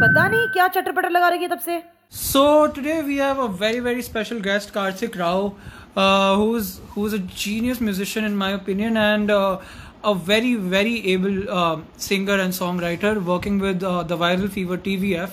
[0.00, 3.80] पता नहीं क्या चटर लगा रही है तब से So today we have a very
[3.80, 5.56] very special guest, Karthik Rao,
[5.96, 9.58] uh, who's who's a genius musician in my opinion, and uh,
[10.04, 15.30] a very very able uh, singer and songwriter, working with uh, the Viral Fever TVF.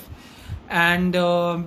[0.69, 1.59] And uh,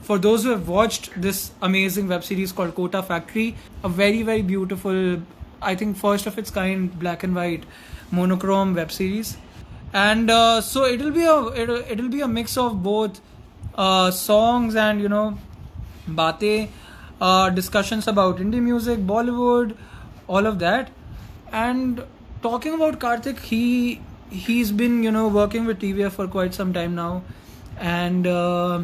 [0.00, 3.54] for those who have watched this amazing web series called Kota Factory,
[3.84, 5.20] a very very beautiful,
[5.60, 7.64] I think first of its kind, black and white,
[8.10, 9.36] monochrome web series.
[9.92, 13.20] And uh, so it'll be a it'll, it'll be a mix of both
[13.74, 15.38] uh, songs and you know
[16.08, 16.68] baate
[17.20, 19.76] uh, discussions about indie music bollywood
[20.26, 20.90] all of that
[21.52, 22.04] and
[22.42, 26.94] talking about karthik he he's been you know working with tvf for quite some time
[26.94, 27.22] now
[27.78, 28.82] and uh,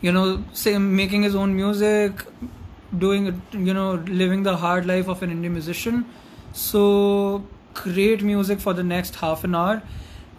[0.00, 0.42] you know
[0.78, 2.24] making his own music
[2.92, 6.04] doing you know living the hard life of an indie musician
[6.52, 7.42] so
[7.74, 9.80] great music for the next half an hour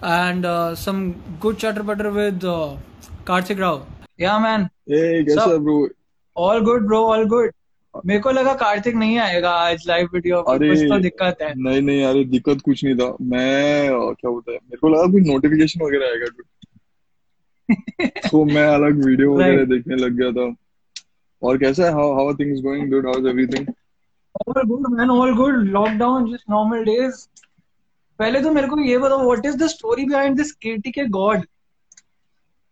[0.03, 2.75] and uh, some good chatter butter with uh,
[3.25, 3.85] Karthik Rao.
[4.17, 4.69] Yeah, man.
[4.87, 5.89] Hey, कैसा So- bro
[6.35, 6.99] All good, bro.
[7.13, 7.51] All good.
[8.05, 11.81] मेरे को लगा कार्तिक नहीं आएगा आज live video अरे कुछ तो दिक्कत है नहीं
[11.81, 15.83] नहीं अरे दिक्कत कुछ नहीं था मैं क्या बोलता है मेरे को लगा कुछ नोटिफिकेशन
[15.85, 16.27] वगैरह आएगा
[18.29, 20.45] तो मैं अलग वीडियो वगैरह देखने लग गया था
[21.43, 21.91] और कैसा है?
[21.93, 23.67] How how things going dude how is everything
[24.47, 27.25] all good man all good lockdown just normal days
[28.19, 31.45] पहले तो मेरे को ये बताओ what is the story behind this KT K God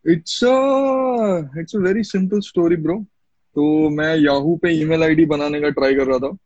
[0.05, 2.99] it's a it's a very simple story bro
[3.55, 6.37] तो मैं Yahoo पे email ID बनाने का ट्राई कर रहा था।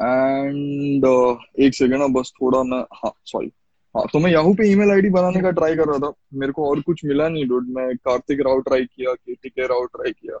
[0.00, 3.50] एंड uh, एक सेकंड ना बस थोड़ा मैं हाँ सॉरी
[3.94, 6.68] हाँ तो मैं याहू पे ईमेल आईडी बनाने का ट्राई कर रहा था। मेरे को
[6.70, 10.38] और कुछ मिला नहीं डूड मैं कार्तिक राव ट्राई किया केटी के राव ट्राई किया।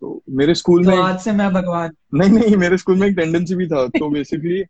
[0.00, 3.16] तो मेरे स्कूल तो में आज से मैं भगवान। नहीं नहीं मेरे स्कूल में एक
[3.16, 4.60] टेंडेंसी भी था। तो basically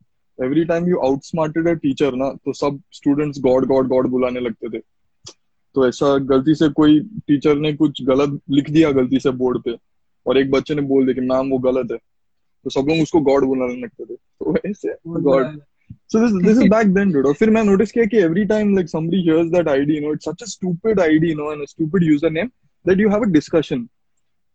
[0.45, 4.69] every time you outsmarted a teacher ना तो सब स्टूडेंट्स गॉड गॉड गॉड बुलाने लगते
[4.69, 4.83] थे।
[5.75, 9.77] तो ऐसा गलती से कोई टीचर ने कुछ गलत लिख दिया गलती से बोर्ड पे
[10.27, 11.99] और एक बच्चे ने बोल दिया कि मैम वो गलत है।
[12.65, 15.61] तो सब लोग उसको गॉड बुलाने लगते थे। तो ऐसे God.
[16.13, 17.27] So this this is back then, dude.
[17.27, 20.15] और फिर मैं notice किया कि every time like somebody hears that ID, you know,
[20.17, 22.51] it's such a stupid ID, you know, and a stupid username
[22.85, 23.89] that you have a discussion.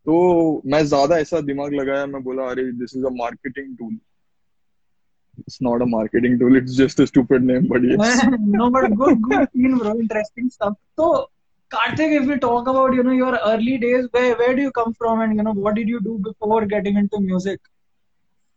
[0.05, 3.91] तो मैं ज़्यादा ऐसा दिमाग लगाया मैं बोला अरे this is a marketing tool.
[5.41, 6.55] It's not a marketing tool.
[6.59, 8.23] It's just a stupid name, but yes.
[8.61, 11.29] no but good good scene bro interesting stuff so
[11.71, 14.93] Karthik if we talk about you know your early days where where do you come
[14.93, 17.71] from and you know what did you do before getting into music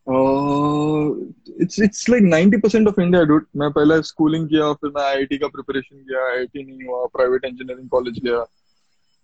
[0.07, 1.15] Uh,
[1.57, 3.47] it's it's like 90% of India, dude.
[3.57, 7.89] मैं पहले schooling किया फिर मैं IIT का preparation किया IIT नहीं हुआ private engineering
[7.89, 8.45] college गया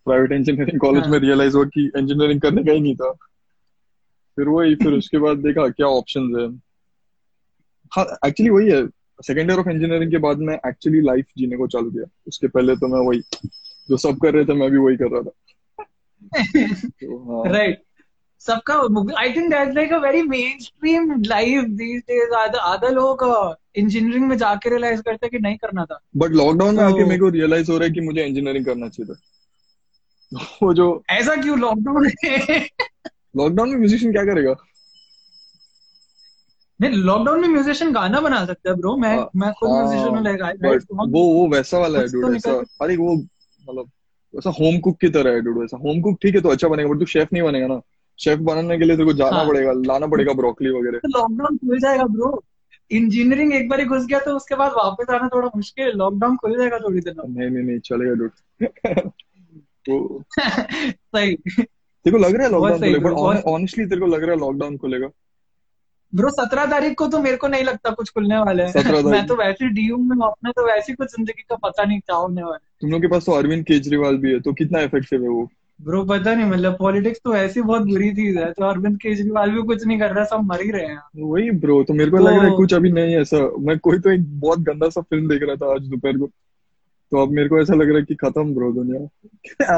[0.05, 3.13] प्राइवेट इंजीनियरिंग कॉलेज हाँ। में रियलाइज़ हुआ कि इंजीनियरिंग करने का ही नहीं था।
[4.37, 6.61] फिर वही फिर उसके बाद देखा क्या ऑप्शन है।
[7.93, 8.87] हाँ एक्चुअली वही है।
[9.27, 12.77] सेकेंड ईयर ऑफ़ इंजीनियरिंग के बाद मैं एक्चुअली लाइफ जीने को चालू किया। उसके पहले
[12.77, 13.21] तो मैं वही
[13.91, 15.31] जो सब कर रहे थे मैं भी वही कर रहा था।
[16.87, 17.73] तो हाँ।
[18.39, 18.75] सबका
[19.21, 20.23] I think that's like a very
[20.59, 23.19] mainstream life these days आधा लोग
[23.77, 27.19] इंजीनियरिंग में जाके रियलाइज़ करते हैं कि नहीं करना था। बट लॉकडाउन में आके मेरे
[27.19, 29.21] को रियलाइज़ हो रहा है कि मुझे इंजीनियरिंग करना चाहिए था।
[30.33, 31.59] वो जो ऐसा क्यों?
[31.59, 32.07] लॉकडाउन
[33.37, 34.55] लॉकडाउन में म्यूजिशियन क्या करेगा?
[36.81, 40.23] नहीं लॉकडाउन में म्यूजिशियन गाना बना सकता है ब्रो मैं हाँ, मैं खुद म्यूजिशियन हूँ
[40.25, 42.53] लाइक बट वो वो वैसा वाला है डूड तो ऐसा
[42.85, 43.91] अरे वो मतलब
[44.35, 46.89] वैसा होम कुक की तरह है डूड वैसा होम कुक ठीक है तो अच्छा बनेगा
[46.89, 47.81] बट तू शेफ नहीं बनेगा ना।
[48.19, 51.57] शेफ बनाने के लिए तेरे को जाना हाँ। पड़ेगा लाना पड़ेगा ब्रोकली वगैरह। तो लॉकडाउन
[51.57, 52.43] खुल जाएगा ब्रो
[52.91, 56.37] इंजीनियरिंग एक बार ही घुस गया तो उसके बाद वापस आना थोड़ा मुश्किल। है लॉकडाउन
[56.37, 58.31] खुल जाएगा थोड़ी देर। नहीं नहीं नहीं चलेगा डूड
[59.91, 60.23] तो
[60.93, 61.37] सही
[62.05, 63.11] तेरे को लग रहा है लॉकडाउन खुलेगा?
[63.51, 65.09] ऑनेस्टली तेरे को लग रहा है लॉकडाउन खुलेगा?
[66.15, 69.27] ब्रो सत्रह तारीख को तो मेरे को नहीं लगता कुछ खुलने वाला 17 है मैं
[69.27, 72.55] तो वैसे डीयू में अपने तो वैसे कुछ ज़िंदगी का पता नहीं क्या होने वाला
[72.55, 75.49] है। तुम लोग के पास तो अरविंद केजरीवाल भी है तो कितना इफ़ेक्टिव है वो?
[75.83, 79.63] ब्रो पता नहीं मतलब पॉलिटिक्स तो ऐसी बहुत बुरी चीज़ है तो अरविंद केजरीवाल भी
[79.63, 82.27] कुछ नहीं कर रहा सब मर ही रहे हैं। वही ब्रो तो मेरे को तो-
[82.27, 85.01] लग रहा है कुछ अभी नहीं है ऐसा। मैं कोई तो एक बहुत गंदा सा
[85.01, 86.31] फ़िल्म देख रहा था आज दोपहर को।
[87.11, 89.01] तो अब मेरे को ऐसा लग रहा है कि खत्म ब्रो दुनिया।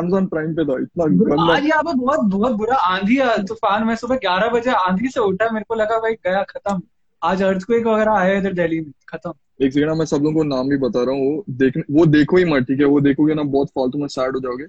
[0.00, 3.96] Amazon प्राइम पे था इतना गंदा आज यहाँ पे बहुत बहुत बुरा आंधी तूफ़ान। में
[3.96, 6.82] सुबह ग्यारह बजे आंधी से उठा मेरे को लगा भाई गया खत्म।
[7.22, 9.32] आज अर्थक्वेक वगैरह आया इधर दिल्ली में खत्म।
[9.62, 12.36] एक सेकंड मैं सब लोगों को नाम भी बता रहा हूँ वो देख वो देखो
[12.36, 12.86] ही मत ठीक है?
[12.86, 14.64] वो देखोगे ना बहुत फालतू में सैड हो जाओगे।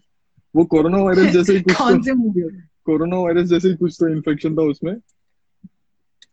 [0.55, 2.41] वो कोरोना वायरस जैसे ही कुछ कौन तो मूवी
[2.85, 4.95] कोरोना वायरस जैसे ही कुछ तो इन्फेक्शन था उसमें।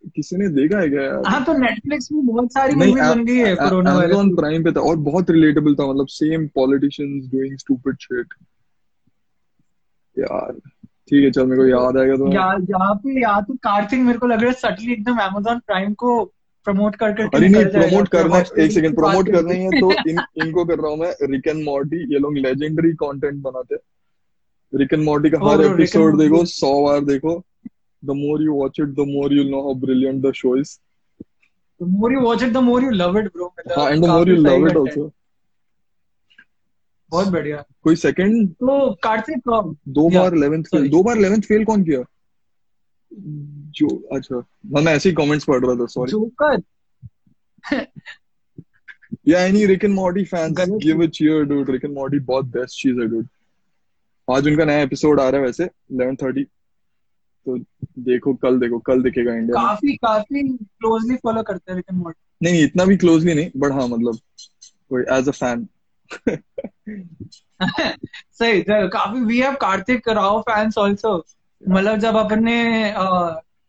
[0.06, 1.22] किसी ने देखा है क्या यार?
[1.26, 4.72] हाँ तो नेटफ्लिक्स में बहुत सारी मूवी बन गई है कोरोना अमेजोन वायरस प्राइम पे
[4.72, 8.34] था और बहुत रिलेटेबल था मतलब same politicians doing stupid shit
[10.16, 10.52] यार
[11.08, 14.18] ठीक है चल मेरे को याद आएगा तो। या यहाँ पे या तो कार्तिक मेरे
[14.18, 16.24] को लग रहा है सटली एकदम अमेजोन प्राइम को
[16.66, 20.18] प्रमोट कर करके अरे नहीं प्रमोट करना एक सेकंड प्रमोट करना ही है तो इन
[20.44, 24.92] इनको कर रहा हूँ मैं रिक एंड मॉर्टी ये लोग लेजेंडरी कंटेंट बनाते हैं। रिक
[24.92, 27.42] एंड मॉर्टी का हर एपिसोड देखो सौ बार देखो
[28.02, 30.78] the more you watch it the more you know how brilliant the show is
[31.80, 33.46] The more you watch it, the more you love it, bro.
[33.76, 35.12] हाँ द मोर काफ़ी you सही love it content। Also
[37.12, 39.48] बहुत बढ़िया। कोई second तो कार्तिक
[39.98, 40.88] दो बार 11th fail.
[40.90, 42.02] दो बार 11th fail कौन किया?
[43.78, 44.42] जो अच्छा।
[44.74, 46.62] मैं ऐसे ही कमेंट्स पढ़ रहा था सॉरी जोकर
[49.28, 52.82] या any Rick and Morty fans give a cheer dude Rick and Morty बहुत बेस्ट
[52.82, 53.26] चीज़ है डूड
[54.28, 55.70] आज उनका नया एपिसोड आ रहा है वैसे
[56.02, 56.44] 11:30
[57.46, 57.58] तो
[58.04, 62.52] देखो कल देखो कल दिखेगा इंडिया काफ़ी काफ़ी क्लोजली फॉलो करते हैं लेकिन मॉर्टी नहीं
[62.52, 64.18] नहीं इतना भी क्लोजली नहीं बट हाँ मतलब
[64.90, 65.68] कोई एज अ फ़ैन
[67.62, 71.16] सही सही, काफ़ी we have Kartik Rao fans also
[71.62, 72.54] मतलब जब अपन ने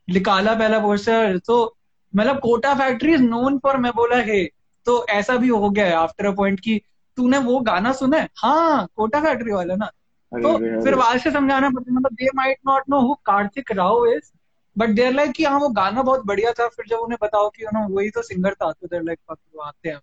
[0.08, 1.76] निकाला पहला पोस्टर तो
[2.14, 4.46] मतलब Kota factory is known for मैं बोला है
[4.86, 6.78] तो ऐसा भी हो गया है आफ्टर अ पॉइंट की
[7.18, 8.30] तूने वो गाना सुना है?
[8.38, 9.90] हाँ कोटा फैक्ट्री वाला ना।
[10.34, 14.32] तो फिर वहाँ से समझाना पड़ता मतलब they might not know who Kartik Rao is
[14.78, 17.66] but there like कि हाँ वो गाना बहुत बढ़िया था। फिर जब उन्हें बताओ कि
[17.66, 19.20] know, वही तो सिंगर था तो देर लाइक
[19.64, 20.00] आते हैं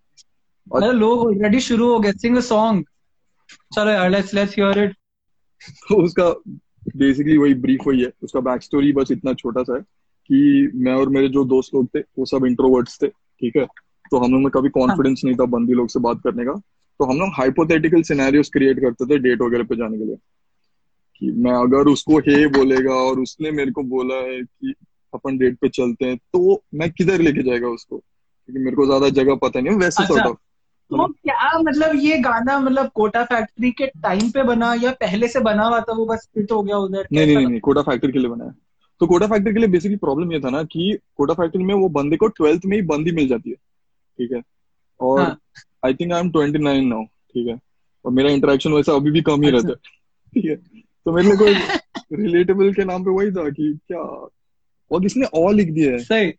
[0.75, 2.85] मतलब लोग ऑलरेडी शुरू हो गए सिंग अ सॉन्ग
[3.75, 4.95] चलो यार लेट्स लेट्स हियर इट
[5.89, 6.29] तो उसका
[6.97, 9.81] बेसिकली वही ब्रीफ वही है। उसका बैक स्टोरी बस इतना छोटा सा है
[10.29, 13.65] कि मैं और मेरे जो दोस्त लोग थे वो सब इंट्रोवर्ट्स थे ठीक है?
[14.11, 16.61] तो हम लोग में कभी कॉन्फिडेंस नहीं था बंदी लोग से बात करने का।
[16.99, 20.15] तो हम लोग हाइपोथेटिकल सिनेरियोस क्रिएट करते थे डेट वगैरह पे जाने के लिए।
[21.19, 24.73] कि मैं अगर उसको हे बोलेगा और उसने मेरे को बोला है कि
[25.13, 27.97] अपन डेट पे चलते हैं तो मैं किधर लेके जाएगा उसको?
[27.97, 30.37] क्योंकि मेरे को ज़्यादा जगह पता नहीं वैसे अच्छा। सॉर्ट
[30.91, 35.39] तो क्या मतलब ये गाना मतलब कोटा फैक्ट्री के टाइम पे बना या पहले से
[35.39, 37.07] बना हुआ था वो बस फिट हो गया उधर?
[37.13, 38.53] नहीं नहीं नहीं नहीं कोटा फैक्ट्री के लिए बनाया।
[38.99, 41.89] तो कोटा फैक्ट्री के लिए बेसिकली प्रॉब्लम ये था ना कि कोटा फैक्ट्री में वो
[41.89, 44.41] बंदे को ट्वेल्थ में ही बंदी मिल जाती है ठीक है?
[44.99, 45.37] और हाँ।
[45.85, 47.59] I think I am twenty nine now ठीक है?
[48.05, 49.75] और मेरा इंटरेक्शन वैसा अभी भी कम ही अच्छा। रहता है
[50.33, 50.55] ठीक है?
[51.05, 51.53] तो मेरे लिए कोई
[52.23, 53.99] रिलेटेबल के नाम पे वही था कि क्या
[54.91, 55.99] और किसने और लिख दिया है?
[55.99, 56.33] सही।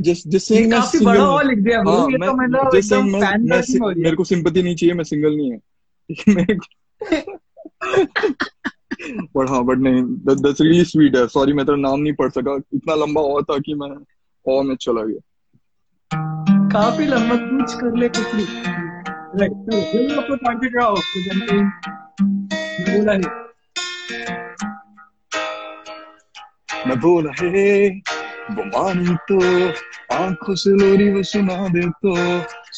[0.00, 3.02] जिस जिस मैं हूँ। और लिख दिया हाँ मैं तो मतलब जिस मैं,
[3.38, 4.24] मैं हो है। मेरे को
[4.62, 5.50] नहीं चाहिए मैं सिंगल नहीं
[6.38, 6.56] है।
[9.36, 12.60] बट हाँ बट नहीं दैट्स रियली स्वीट है। सॉरी मैं तेरा नाम नहीं पढ़ सका।
[12.74, 13.90] इतना लंबा और था कि मैं
[14.48, 15.35] और में चला गया।
[16.76, 18.46] काफ़ी लंबा कुछ कर ले कुछ नहीं।
[19.40, 21.60] राइट तो ये आपको टारगेट रहा हो तो मैं
[22.88, 23.18] बोला है।
[26.86, 27.88] मैं बोला हे
[28.56, 29.38] वो मानी तो
[30.16, 32.14] आँखों से लोरी वो सुना दे तो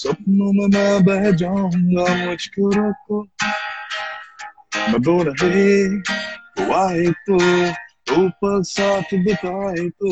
[0.02, 3.22] सपनों में मैं बह जाऊँगा मुझको रोको
[4.76, 7.34] मैं बोला हे, वो आए तो
[8.22, 10.08] ऊपर साथ बिताए तो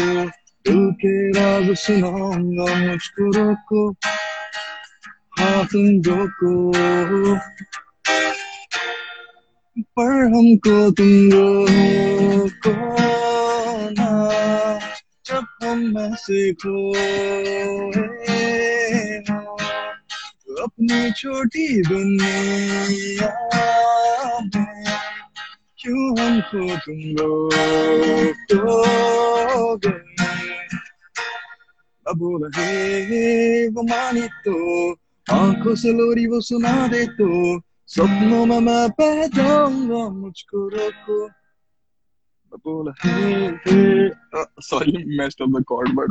[0.66, 3.82] दिल के राज सुनाऊँगा मुझको रोको
[5.38, 6.52] हाँ तुम रोको
[9.96, 12.72] पर हमको तुम रोको
[13.98, 14.10] ना
[15.26, 17.06] जब हम में से खोए
[20.64, 23.30] अपनी छोटी दुनिया
[24.54, 24.84] में
[25.80, 27.00] क्यों हमको तुम
[28.36, 28.74] रोकोगे
[32.08, 34.92] अब बोला हे वो मानी तो
[35.32, 41.28] आँखों से लोरी वो सुना दे तो सपनों में मैं बह जाऊँगा मुझको रोको
[42.56, 44.08] बोला hey hey
[44.62, 46.10] sorry messed up the chord but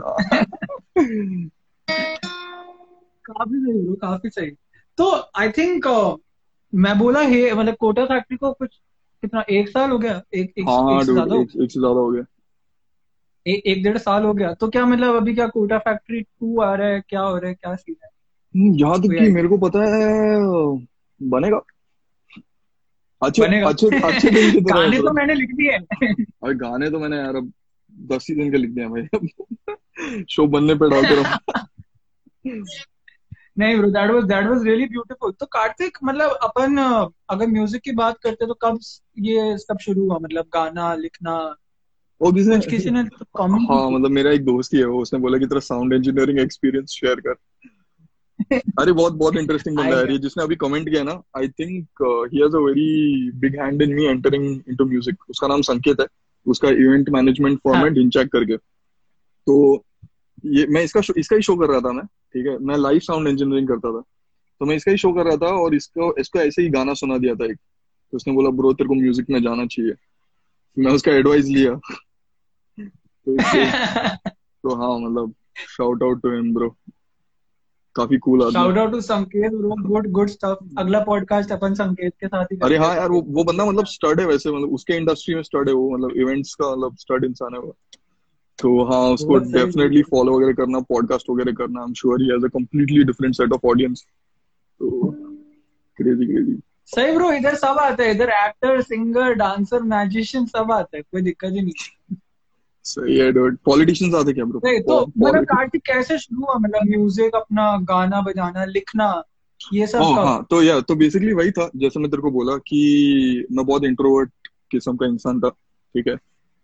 [3.26, 4.52] काफ़ी सही bro, काफ़ी सही।
[4.98, 5.88] तो आई थिंक
[6.76, 8.76] मैं बोला है मतलब कोटा फैक्ट्री को कुछ
[9.22, 10.22] कितना एक साल हो गया?
[10.34, 12.24] एक एक, हाँ हाँ हो एक, एक से ज़्यादा हो गया।
[13.48, 16.74] एक, एक डेढ़ साल हो गया। तो क्या मतलब अभी क्या कोटा फैक्ट्री टू आ
[16.76, 17.02] रहा है?
[17.10, 17.56] क्या हो रहा है?
[17.56, 18.10] क्या सीन है?
[18.56, 20.40] हम्म, यहाँ तक कि मेरे को पता है
[21.22, 21.62] बनेगा।
[23.22, 25.78] अच्छे बनेगा। अच्छे अच्छे दिन की गाने तो मैंने लिख दिए
[26.54, 27.52] गाने तो मैंने यार अब
[28.02, 31.24] दस ही दिन के लिख दिए भाई। शो बनने पे रहो।
[33.60, 36.78] नहीं bro that was that was really beautiful तो कार्तिक मतलब अपन
[37.30, 38.80] अगर म्यूज़िक की बात करते तो कब
[39.20, 40.18] ये सब शुरू हुआ?
[40.22, 41.56] मतलब गाना लिखना
[42.22, 43.04] किसने कुछ किसी ने
[43.38, 46.40] कमेंट हाँ मतलब मेरा एक दोस्त ही है वो उसने बोला कि तेरा साउंड इंजीनियरिंग
[46.40, 47.36] एक्सपीरियंस शेयर कर।
[48.80, 52.42] अरे बहुत बहुत इंटरेस्टिंग बंदा है ये जिसने अभी कमेंट किया ना I think he
[52.42, 56.08] has a very big hand in me entering into music उसका नाम संकेत है।
[56.48, 59.86] उसका इवेंट मैनेजमेंट फॉर्म है। हाँ। डिंचैक करके। तो
[60.46, 62.58] ये मैं इसका इसका ही शो कर रहा था मैं ठीक है?
[62.58, 64.02] मैं लाइव साउंड इंजीनियरिंग करता था।
[64.60, 67.18] तो मैं इसका ही शो कर रहा था और इसको इसको ऐसे ही गाना सुना
[67.18, 67.58] दिया था एक।
[68.12, 69.94] तो उसने बोला ब्रो तेरे को म्यूज़िक में जाना चाहिए।
[70.80, 71.80] मैं उसका एडवाइस लिया।
[73.28, 75.34] तो हाँ मतलब
[75.78, 76.70] shout out to him bro
[77.96, 82.14] काफ़ी कूल आदमी shout out to Sanket bro good good stuff अगला पॉडकास्ट अपन संकेत
[82.20, 84.94] के साथ ही अरे हाँ यार वो वो बंदा मतलब स्टड है वैसे मतलब उसके
[84.94, 87.76] इंडस्ट्री में स्टड है वो मतलब इवेंट्स का मतलब स्टड इंसान है वो।
[88.60, 92.46] तो हाँ उसको। डेफिनेटली फॉलो वगैरह करना पॉडकास्ट वगैरह करना। I am sure he has
[92.46, 94.06] a completely different set of audience
[94.80, 95.12] तो
[95.98, 100.98] क्रेजी क्रेजी सही ब्रो इधर सब आता है। इधर एक्टर सिंगर डांसर मैजिशियन सब आता
[100.98, 102.16] है। कोई दिक्कत ही नहीं।
[102.86, 106.56] सही है डूड पॉलिटिशियंस आते क्या ब्रो नहीं तो मतलब कार्तिक कैसे शुरू हुआ?
[106.56, 109.24] मतलब म्यूज़िक अपना गाना बजाना लिखना
[109.74, 112.58] ये सब हाँ हाँ तो या तो बेसिकली वही था जैसे मैं तेरे को बोला
[112.58, 116.16] कि मैं बहुत इंट्रोवर्ट किस्म का इंसान था ठीक है?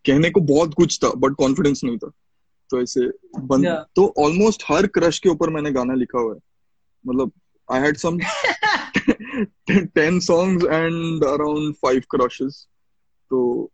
[0.05, 2.11] कहने को बहुत कुछ था बट कॉन्फिडेंस नहीं था।
[2.69, 3.01] तो ऐसे
[3.39, 3.83] बंद Yeah.
[3.95, 6.39] तो ऑलमोस्ट हर क्रश के ऊपर मैंने गाना लिखा हुआ है।
[7.05, 7.31] मतलब
[7.69, 8.17] I had some
[9.95, 12.67] ten songs and around five crushes
[13.31, 13.71] तो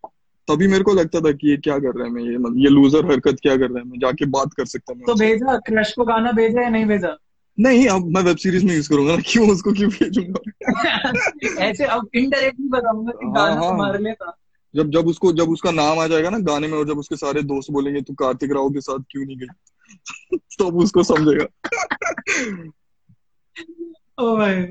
[0.51, 2.70] तभी मेरे को लगता था कि ये क्या कर रहा है मैं ये मतलब ये
[2.70, 5.94] लूजर हरकत क्या कर रहा है मैं जाके बात कर सकता हूँ तो भेजा क्रश
[5.94, 7.18] को गाना भेजा या नहीं भेजा?
[7.60, 10.39] नहीं अब मैं वेब सीरीज़ में यूज़ करूँगा ना क्यों उसको क्यों भेजूँगा?
[11.60, 14.38] ऐसे अब इनडायरेक्टली बताऊँगा कि हाँ, गाना हाँ। तुम्हारे लिए था।
[14.75, 17.42] जब जब उसको जब उसका नाम आ जाएगा ना गाने में और जब उसके सारे
[17.42, 19.48] दोस्त बोलेंगे तू कार्तिक राव के साथ क्यों नहीं गई?
[20.38, 21.46] तो उसको समझेगा।
[24.20, 24.63] ओ भाई।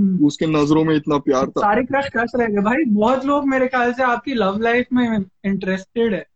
[0.00, 3.68] उसके नज़रों में इतना प्यार था। सारे क्रश क्रश रह गए। भाई बहुत लोग मेरे
[3.68, 6.26] ख्याल से आपकी लव लाइफ में इंटरेस्टेड है।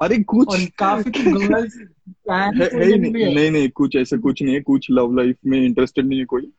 [0.00, 1.74] अरे कुछ और काफ़ी तो गर्ल्स
[2.10, 5.36] प्लान है, है ही नहीं। नहीं नहीं कुछ ऐसा कुछ नहीं है। कुछ लव लाइफ
[5.46, 6.52] में इंटरेस्टेड नहीं है कोई।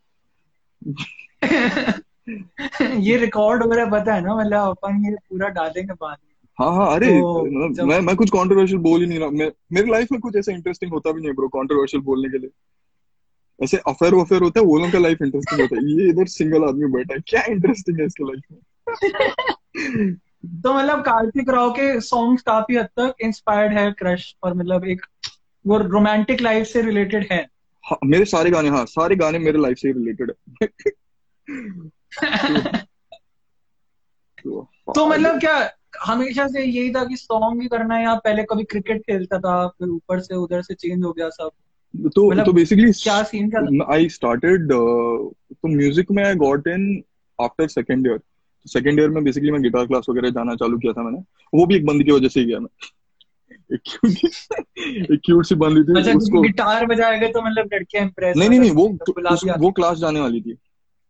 [2.98, 4.36] ये रिकॉर्ड हो रहा है पता है ना?
[4.36, 8.30] मतलब अपन ये पूरा डालेंगे बाद में। हाँ हाँ अरे तो मतलब मैं मैं कुछ
[8.30, 11.34] कंट्रोवर्शियल बोल ही नहीं रहा। मैं मेरी लाइफ में कुछ ऐसा इंटरेस्टिंग होता भी नहीं
[11.34, 12.50] ब्रो कंट्रोवर्शियल बोलने के लिए।
[13.64, 16.64] ऐसे अफेयर वफेयर होता है वो लोगों का लाइफ इंटरेस्टिंग होता है। ये इधर सिंगल
[16.64, 18.60] आदमी बैठा है क्या इंटरेस्टिंग है इसके लाइफ में?
[20.46, 25.02] तो मतलब कार्तिक राव के सॉन्ग्स काफ़ी हद तक इंस्पायर्ड है क्रश और मतलब एक
[25.68, 27.48] वो रोमांटिक लाइफ से रिलेटेड है।
[27.86, 30.32] हाँ, मेरे सारे गाने हाँ सारे गाने मेरे लाइफ से रिलेटेड
[30.64, 30.68] है।
[34.44, 35.72] तो, तो मतलब क्या
[36.04, 39.68] हमेशा से यही था कि सॉन्ग ही करना है या पहले कभी क्रिकेट खेलता था
[39.68, 41.50] फिर ऊपर से उधर से चेंज हो गया सब?
[41.98, 43.94] तो मतलब तो बेसिकली क्या सीन था?
[43.94, 47.04] आई स्टार्टेड तो म्यूज़िक में I got in
[47.42, 48.20] after second year
[48.68, 51.18] second year में बेसिकली मैं गिटार क्लास वगैरह जाना चालू किया था मैंने।
[51.54, 52.70] वो भी एक बंद की वजह से ही गया मैं।
[53.74, 54.12] एक क्यूट
[55.12, 58.60] एक क्यूट सी बंदी थी अच्छा उसको गिटार बजाएगा तो मतलब लड़कियाँ इंप्रेस नहीं नहीं
[58.60, 58.98] नहीं वो
[59.30, 60.54] उस, वो क्लास जाने वाली थी।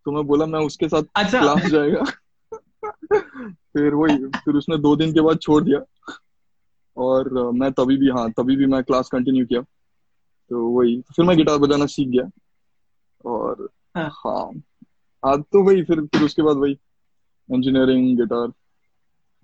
[0.05, 2.03] तो मैं बोला मैं उसके साथ अच्छा। क्लास जाएगा।
[3.49, 5.79] फिर वही फिर उसने दो दिन के बाद छोड़ दिया।
[6.97, 9.61] और मैं तभी भी हाँ तभी भी मैं क्लास कंटिन्यू किया।
[10.49, 12.29] तो वही फिर मैं गिटार बजाना सीख गया।
[13.25, 14.51] और हाँ। हाँ
[15.25, 16.77] आज तो वही फिर फिर उसके बाद वही
[17.51, 18.51] इंजीनियरिंग गिटार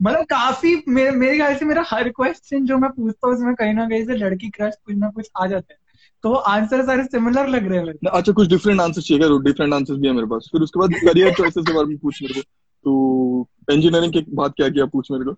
[0.01, 3.73] मतलब काफ़ी मेरे मेरे ख्याल से मेरा हर क्वेश्चन जो मैं पूछता हूँ उसमें कहीं
[3.73, 5.79] ना कहीं से लड़की क्रश कुछ ना कुछ आ जाता है।
[6.23, 10.07] तो आंसर सारे सिमिलर लग रहे हैं अच्छा कुछ डिफरेंट आंसर चाहिए डिफरेंट आंसर्स भी
[10.07, 12.41] है मेरे पास। फिर उसके बाद करियर चॉइसेस के बारे में पूछ मेरे को।
[12.83, 15.31] तो इंजीनियरिंग के बाद क्या किया पूछ मेरे को।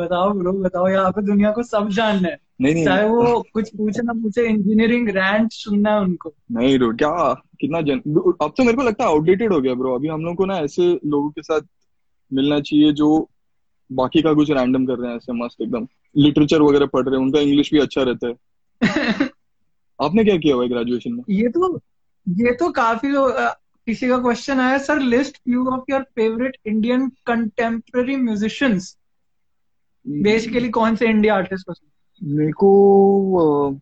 [0.00, 3.68] बताओ ब्रो बताओ यहाँ पे दुनिया को सब जानना है। नहीं नहीं। चाहे वो कुछ
[3.68, 7.34] पूछे ना पूछे इंजीनियरिंग रैंक सुनना है उनको। नहीं dude, क्या?
[7.34, 7.98] कितना जन
[8.42, 10.58] अब तो मेरे को लगता है आउटडेटेड हो गया ब्रो। अभी हम लोग को ना
[10.58, 11.60] ऐसे लोगों के साथ
[12.32, 13.30] मिलना चाहिए जो
[13.92, 17.26] बाकी का कुछ रैंडम कर रहे हैं ऐसे मस्त एकदम। लिटरेचर वगैरह पढ़ रहे हैं
[17.26, 18.34] उनका इंग्लिश भी अच्छा रहता है।
[20.02, 21.22] आपने क्या किया हुआ ग्रेजुएशन में?
[21.30, 21.76] ये तो
[22.28, 23.32] ये तो काफ़ी लोग
[23.88, 28.96] किसी का क्वेश्चन आया sir list few of your favourite Indian contemporary musicians
[30.06, 31.90] basically कौन से इंडिया आर्टिस्ट पसंद
[32.34, 33.80] मेरे को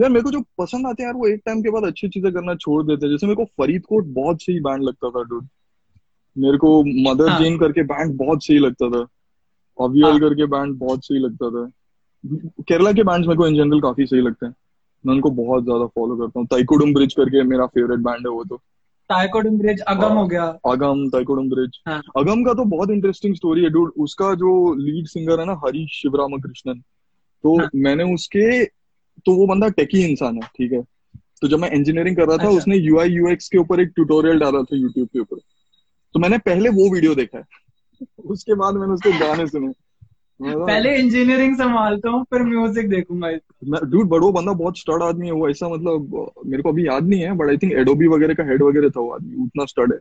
[0.00, 2.32] यार मेरे को जो पसंद आते हैं यार वो एक टाइम के बाद अच्छी चीज़ें
[2.32, 5.46] करना छोड़ देते हैं। जैसे मेरे को फरीदकोट बहुत सही बैंड लगता था डूड
[6.36, 9.06] मेरे को मदर हाँ। जेन करके बैंड बहुत सही लगता था।
[9.78, 11.70] अवियल हाँ। करके बैंड बहुत सही लगता था।
[12.62, 14.54] केरला के बैंड्स मेरे को इन जनरल काफ़ी सही लगते हैं।
[15.06, 18.44] मैं उनको बहुत ज़्यादा फॉलो करता हूँ। ताइकोडम ब्रिज करके मेरा फेवरेट बैंड है वो
[18.44, 18.60] तो।
[19.08, 23.62] टाइकोडम ब्रिज अगम हो। गया। अगम ताइकोडम ब्रिज हाँ। अगम का तो बहुत इंटरेस्टिंग स्टोरी
[23.62, 26.78] है डूड उसका जो लीड सिंगर है ना हरीश शिवरामकृष्णन
[27.42, 28.64] तो हाँ। मैंने उसके
[29.26, 30.82] तो वो बंदा टेकी इंसान है ठीक है?
[31.42, 34.38] तो जब मैं इंजीनियरिंग कर रहा था अच्छा। उसने यूआई यूएक्स के ऊपर एक ट्यूटोरियल
[34.38, 35.36] डाला था यूट्यूब के ऊपर।
[36.14, 37.44] तो मैंने पहले वो वीडियो देखा है।
[38.24, 39.72] उसके बाद मैंने उसके गाने सुने।
[40.40, 43.28] पहले इंजीनियरिंग संभालता हूँ फिर म्यूज़िक देखूँगा
[43.84, 47.20] डूड बड़ो बंदा बहुत स्टड आदमी है वो ऐसा मतलब मेरे को अभी याद नहीं
[47.20, 49.98] है बट आई थिंक एडोबी वगैरह का हेड वगैरह था वो आदमी उतना स्टड है।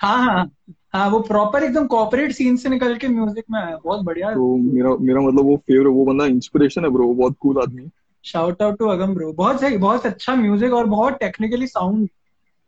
[0.00, 0.50] हाँ हाँ
[0.94, 4.56] हाँ वो प्रॉपर एकदम कॉर्पोरेट सीन से निकल के म्यूज़िक में आया बहुत बढ़िया। तो
[4.56, 7.88] मेरा मेरा मतलब वो फेवरेट वो बंदा इंस्पिरेशन है ब्रो बहुत कूल आदमी।
[8.24, 12.08] Shout out to Agam bro बहुत सही बहुत अच्छा म्यूज़िक और बहुत टेक्निकली साउंड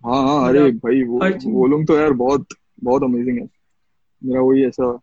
[0.04, 1.18] हाँ हाँ अरे भाई वो
[1.52, 2.46] वो लोग तो यार बहुत
[2.84, 3.48] बहुत अमेजिंग है।
[4.22, 4.98] मेरा वही ऐसा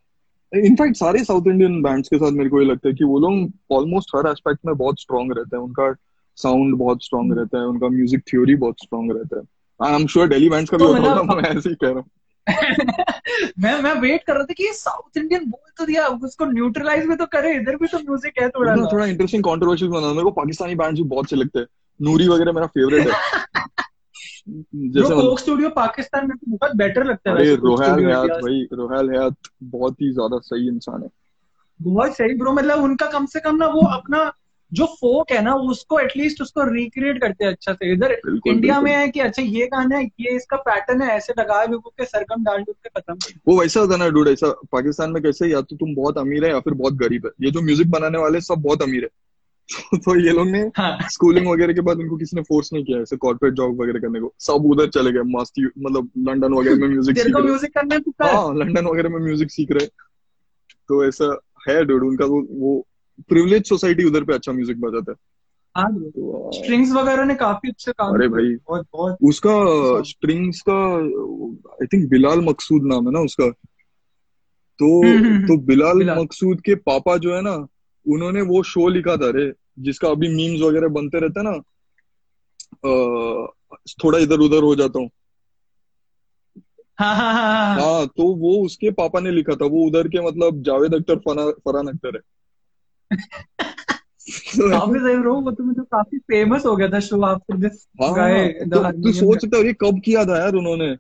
[0.56, 3.52] इनफैक्ट सारे साउथ इंडियन बैंड्स के साथ मेरे को ये लगता है कि वो लोग
[3.72, 5.96] ऑलमोस्ट हर एस्पेक्ट में बहुत स्ट्रांग रहते हैं। उनका
[6.36, 9.44] साउंड बहुत स्ट्रांग रहता है उनका म्यूज़िक थ्योरी बहुत स्ट्रांग रहता है।
[9.90, 11.88] I am sure Delhi bands का भी तो होता मतलब- होगा मैं ऐसे ही कह
[11.88, 12.06] रहा हूँ।
[13.60, 17.16] मैं मैं वेट कर रहा था कि साउथ इंडियन बोल तो दिया उसको न्यूट्रलाइज भी
[17.16, 20.76] तो करे इधर भी तो म्यूज़िक है थोड़ा थोड़ा इंटरेस्टिंग कंट्रोवर्शियल बना मेरे को पाकिस्तानी
[20.76, 21.66] बैंड्स भी बहुत अच्छे लगते हैं।
[22.02, 23.14] नूरी वगैरह मेरा फेवरेट है।
[24.48, 29.10] जैसे कोक स्टूडियो पाकिस्तान में तो बहुत बेटर लगता है अरे रोहैल हयात भाई रोहैल
[29.10, 31.10] हयात बहुत ही ज़्यादा सही इंसान है।
[31.80, 34.32] बहुत सही ब्रो मतलब उनका कम से कम ना वो अपना
[34.72, 38.12] जो फोक है ना उसको एटलीस्ट उसको रिक्रिएट करते हैं अच्छा से। इधर
[38.48, 41.90] इंडिया में है कि अच्छा ये गाना है ये इसका पैटर्न है ऐसे लगाए लोगों
[41.90, 45.62] के सरगम डाल के खत्म वो वैसा होता ना डूड ऐसा पाकिस्तान में कैसे या
[45.62, 48.42] तो तुम बहुत अमीर है या फिर बहुत गरीब है। ये जो म्यूज़िक बनाने वाले
[48.42, 49.10] सब बहुत अमीर है।
[49.96, 53.00] तो ये लोग ने हाँ। स्कूलिंग वगैरह के बाद उनको किसी ने फोर्स नहीं किया
[53.00, 56.88] ऐसे कॉर्पोरेट जॉब वगैरह करने को। सब उधर चले गए मस्त मतलब लंदन वगैरह में
[56.88, 59.86] म्यूज़िक सीख रहे। म्यूज़िक करना है तो हाँ लंदन वगैरह में म्यूज़िक सीख रहे।
[60.88, 61.40] तो ऐसा
[61.70, 62.88] है डूड उनका वो वो
[63.30, 65.18] प्रिविलेज सोसाइटी उधर पे अच्छा म्यूज़िक बजाता है।
[65.78, 69.52] हाँ तो, स्ट्रिंग्स वगैरह ने काफ़ी अच्छे काम अरे भाई। बहुत बहुत। उसका
[70.02, 70.96] स्ट्रिंग्स का
[71.74, 73.50] आई थिंक बिलाल मकसूद नाम है ना उसका।
[74.80, 77.68] तो हम्म, हम्म, हम्म। तो बिलाल। मकसूद के पापा जो है ना
[78.06, 81.52] उन्होंने वो शो लिखा था रे जिसका अभी मीम्स वगैरह बनते रहते ना
[82.86, 83.48] अ,
[84.04, 85.10] थोड़ा इधर उधर हो जाता हूँ।
[87.00, 90.08] हाँ हाँ हाँ हाँ, हाँ। हाँ तो वो उसके पापा ने लिखा था वो उधर
[90.08, 92.22] के मतलब जावेद अख्तर फरहान अख्तर है।
[94.60, 98.48] काफ़ी सही ब्रो वो तो मतलब काफ़ी फ़ेमस हो गया था शो आफ्टर दिस गाय
[98.48, 100.96] तो तू सोच सकता है ये कब किया था यार उन्होंने।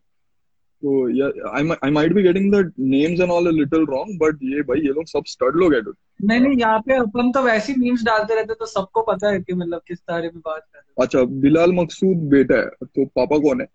[0.83, 1.49] तो
[1.83, 4.93] I might be getting the names and all a little wrong but ये भाई ये
[4.93, 5.97] लोग सब स्टड लोग है dude.
[6.19, 9.39] नहीं नहीं यहाँ पे अपन तो वैसे ही मीम्स डालते रहते तो सबको पता है
[9.39, 13.37] कि मतलब किस बारे में बात कर रहे अच्छा बिलाल मकसूद बेटा है तो पापा
[13.37, 13.67] कौन है?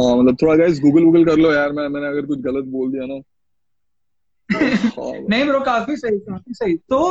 [0.00, 2.92] हाँ मतलब थोड़ा गाइस गूगल गूगल कर लो यार मैं मैंने अगर कुछ गलत बोल
[2.92, 3.20] दिया ना।
[5.30, 7.04] नहीं ब्रो काफ़ी सही काफ़ी सही। तो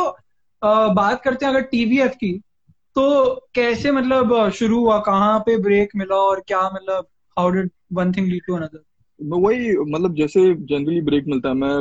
[0.61, 2.41] अ, बात करते हैं अगर टीवीएफ की
[2.95, 8.11] तो कैसे मतलब शुरू हुआ कहाँ पे ब्रेक मिला और क्या मतलब how did one
[8.11, 8.83] thing lead to another
[9.19, 11.75] मैं वही मतलब जैसे जनरली ब्रेक मिलता है मैं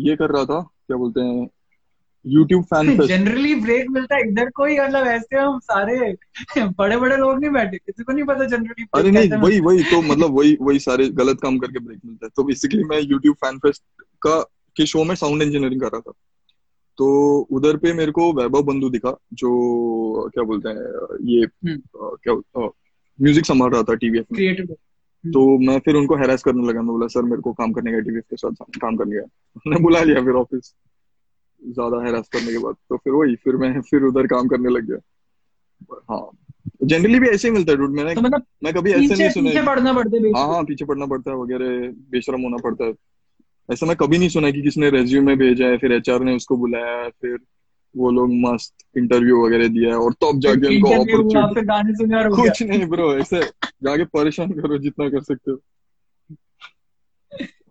[0.00, 1.48] ये कर रहा था क्या बोलते हैं
[2.24, 6.12] YouTube fan fest generally break मिलता है इधर कोई मतलब ऐसे हम सारे
[6.58, 10.00] बड़े बड़े लोग नहीं बैठे किसी को नहीं पता जनरली अरे नहीं वही वही तो
[10.02, 13.58] मतलब वही वही सारे गलत काम करके ब्रेक मिलता है। तो बेसिकली मैं यूट्यूब फ़ैन
[13.58, 13.82] फेस्ट
[14.22, 14.40] का
[14.76, 16.12] के शो में साउंड इंजीनियरिंग कर रहा था।
[16.98, 17.08] तो
[17.50, 19.50] उधर पे मेरे को वैभव बंधु दिखा जो
[20.34, 22.34] क्या बोलते हैं ये हम्म। क्या
[23.18, 24.74] म्यूज़िक संभाल रहा था टीवीएफ में। क्रिएटिव
[25.24, 27.98] तो मैं फिर उनको हैरास करने लगा मैं बोला सर मेरे को काम करने का
[27.98, 30.74] टीवीएफ के साथ काम करने का उन्होंने बुला लिया फिर ऑफ़िस
[31.68, 34.86] ज़्यादा हैरास करने के बाद तो फिर वही फिर मैं फिर उधर काम करने लग
[34.86, 34.98] गया।
[36.10, 36.30] हाँ
[36.84, 39.50] जनरली भी ऐसे ही मिलता है डूड मैंने तो मतलब मैं कभी ऐसे नहीं सुना।
[39.50, 42.94] पीछे है पढ़ना पड़ते हाँ हाँ पीछे पड़ना पड़ता है वगैरह बेशरम होना पड़ता है।
[43.72, 47.02] ऐसा मैं कभी नहीं सुना कि किसने रेज्यूमे भेजा है फिर एचआर ने उसको बुलाया
[47.02, 47.38] है फिर
[47.96, 52.86] वो लोग मस्त इंटरव्यू वगैरह दिया है और तब जाके उनको अपॉर्चुनिटी हो कुछ नहीं
[52.86, 53.40] ब्रो ऐसे
[53.82, 55.56] जाके परेशान करो जितना कर सकते हो।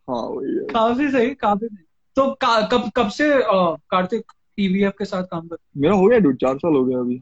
[0.10, 3.30] हाँ वही है। काफ़ी सही काफ़ी सही। तो का, कब कब से
[3.91, 7.19] कार्तिक टीवीएफ के साथ काम कर मेरा हो गया डूड चार साल हो गया अभी।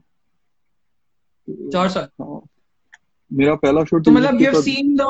[1.71, 2.07] चार साल?
[2.21, 2.41] हाँ।
[3.33, 5.01] मेरा पहला शो तो मतलब you have seen the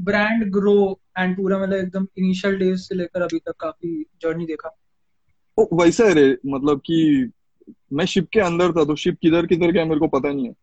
[0.00, 4.76] brand grow and पूरा मतलब एकदम इनिशियल डेज़ से लेकर अभी तक काफ़ी जर्नी देखा।
[5.58, 7.30] ओ, वैसा है रे मतलब कि
[7.92, 10.54] मैं शिप के अंदर था तो शिप किधर किधर गया मेरे को पता नहीं है।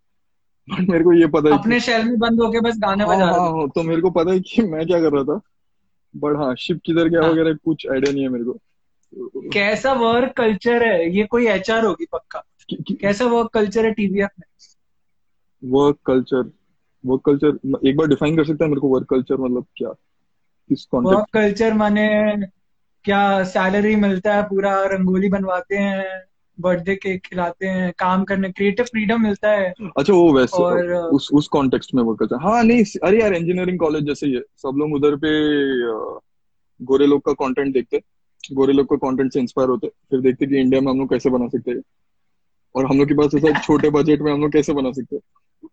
[0.71, 3.29] बट मेरे को ये पता है अपने शहर में बंद होके बस गाने हाँ बजा
[3.29, 5.41] रहे हाँ तो मेरे को पता है कि मैं क्या कर रहा था?
[6.15, 8.59] बट हाँ शिप किधर गया हाँ। वगैरह कुछ आइडिया नहीं है मेरे को।
[9.53, 11.15] कैसा वर्क कल्चर है?
[11.17, 14.45] ये कोई एचआर होगी पक्का। कैसा वर्क कल्चर है टीवीएफ में?
[15.63, 16.51] वर्क कल्चर
[17.05, 17.47] वर्क कल्चर
[17.87, 19.89] एक बार डिफाइन कर सकता है मेरे को वर्क कल्चर मतलब क्या?
[20.69, 22.07] किस वर्क कल्चर माने
[23.03, 26.23] क्या सैलरी मिलता है पूरा रंगोली बनवाते हैं?
[26.57, 31.29] बर्थडे केक खिलाते हैं काम करने क्रिएटिव फ्रीडम मिलता है। अच्छा वो वैसे और, उस
[31.33, 34.77] उस कॉन्टेक्स्ट में वर्क कल्चर हाँ। नहीं अरे यार इंजीनियरिंग कॉलेज जैसे ही है सब
[34.77, 35.31] लोग उधर पे
[36.79, 38.01] गोरे लोग का कंटेंट देखते
[38.53, 41.29] गोरे लोग का कंटेंट से इंस्पायर होते फिर देखते कि इंडिया में हम लोग कैसे
[41.29, 41.81] बना सकते हैं।
[42.75, 45.69] और हम लोग के पास ऐसा छोटे बजट में हम लोग कैसे बना सकते हैं।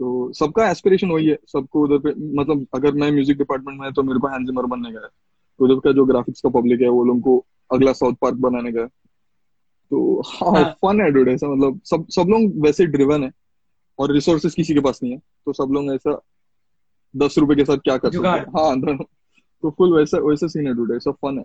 [0.00, 3.92] तो सबका एस्पिरेशन वही है सबको उधर पे मतलब अगर मैं म्यूज़िक डिपार्टमेंट में है
[3.92, 5.08] तो मेरे को हैंड जिमर बनने का है।
[5.60, 8.80] उधर का जो ग्राफिक्स का पब्लिक है वो लोग को अगला साउथ पार्क बनाने का
[8.80, 8.88] है।
[9.94, 13.30] तो हाँ हाँ। फन है डूड ऐसा मतलब सब सब लोग वैसे ड्रिवन है
[13.98, 16.20] और रिसोर्सेज किसी के पास नहीं है तो सब लोग ऐसा
[17.16, 18.44] दस रुपए के साथ क्या कर सकते हैं?
[18.56, 18.96] हाँ
[19.62, 21.44] तो फुल वैसा वैसा सीन है डूड ऐसा फन है।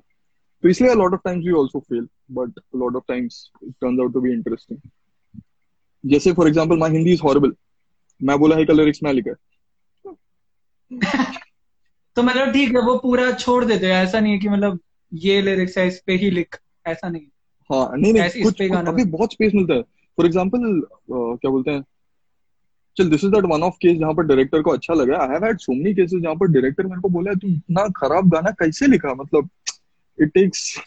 [0.64, 4.14] तो इसलिए lot of times we also fail but lot of times it turns out
[4.14, 4.80] to be interesting
[6.06, 7.54] जैसे for example my Hindi is horrible
[8.22, 9.38] मैं बोला है का लिरिक्स मैं लिखा है
[12.18, 14.80] तो मतलब ठीक है वो पूरा छोड़ देते हैं। ऐसा नहीं है कि मतलब
[15.14, 17.26] ये लिरिक्स है इस पे ही लिख। ऐसा नहीं
[17.70, 19.82] हाँ नहीं नहीं कुछ अभी बहुत स्पेस मिलता है।
[20.18, 21.84] फॉर एग्जांपल क्या बोलते हैं?
[22.98, 25.46] चल this is that one of case जहाँ पर डायरेक्टर को अच्छा लगा। I have
[25.46, 28.88] had so many cases जहाँ पर डायरेक्टर मेरे को बोला तू इतना खराब गाना कैसे
[28.88, 29.14] लिखा?
[29.14, 29.50] मतलब
[30.18, 30.82] इट टेक्स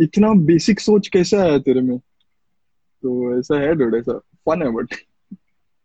[0.00, 1.98] इतना बेसिक सोच कैसे आया तेरे में?
[1.98, 4.94] तो ऐसा है डोड ऐसा फन है बट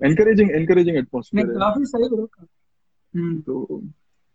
[0.01, 2.29] एनकरेजिंग एनकरेजिंग एटमोसफियर है। काफ़ी सही ब्रो
[3.15, 3.81] हम्म तो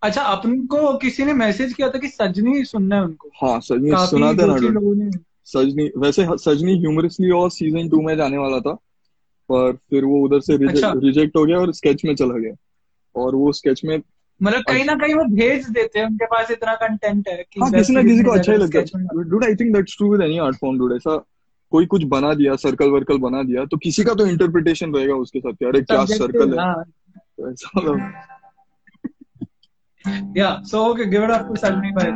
[0.05, 3.91] अच्छा अपन को किसी ने मैसेज किया था कि सजनी सुनना है उनको। हाँ सजनी
[3.95, 5.11] सुना था ना।
[5.45, 8.73] सजनी वैसे सजनी ह्यूमरसली और सीज़न टू में जाने वाला था
[9.49, 12.55] पर फिर वो उधर से अच्छा। रिजेक्ट हो गया और स्केच में चला गया।
[13.17, 14.03] और वो स्केच में
[14.43, 17.71] मतलब कहीं ना कहीं वो भेज देते हैं उनके पास इतना कंटेंट है कि हाँ
[17.73, 18.85] किसी ना किसी को अच्छा ही लगता है।
[19.25, 21.25] Dude I think that's true with any art form dude ऐसा
[21.71, 25.41] कोई कुछ बना दिया सर्कल वर्कल बना दिया तो किसी का तो इंटरप्रिटेशन रहेगा उसके
[25.41, 26.85] साथ कि अरे क्या सर्कल है। हाँ।
[27.53, 27.81] ऐसा
[30.37, 32.11] या so okay give it up to Sajni by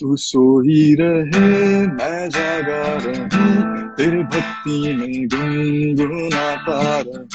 [0.00, 7.26] तू सो ही रहे, मैं जागा रहूँ, तेरे भक्ति में गुनगुनाता रहूँ।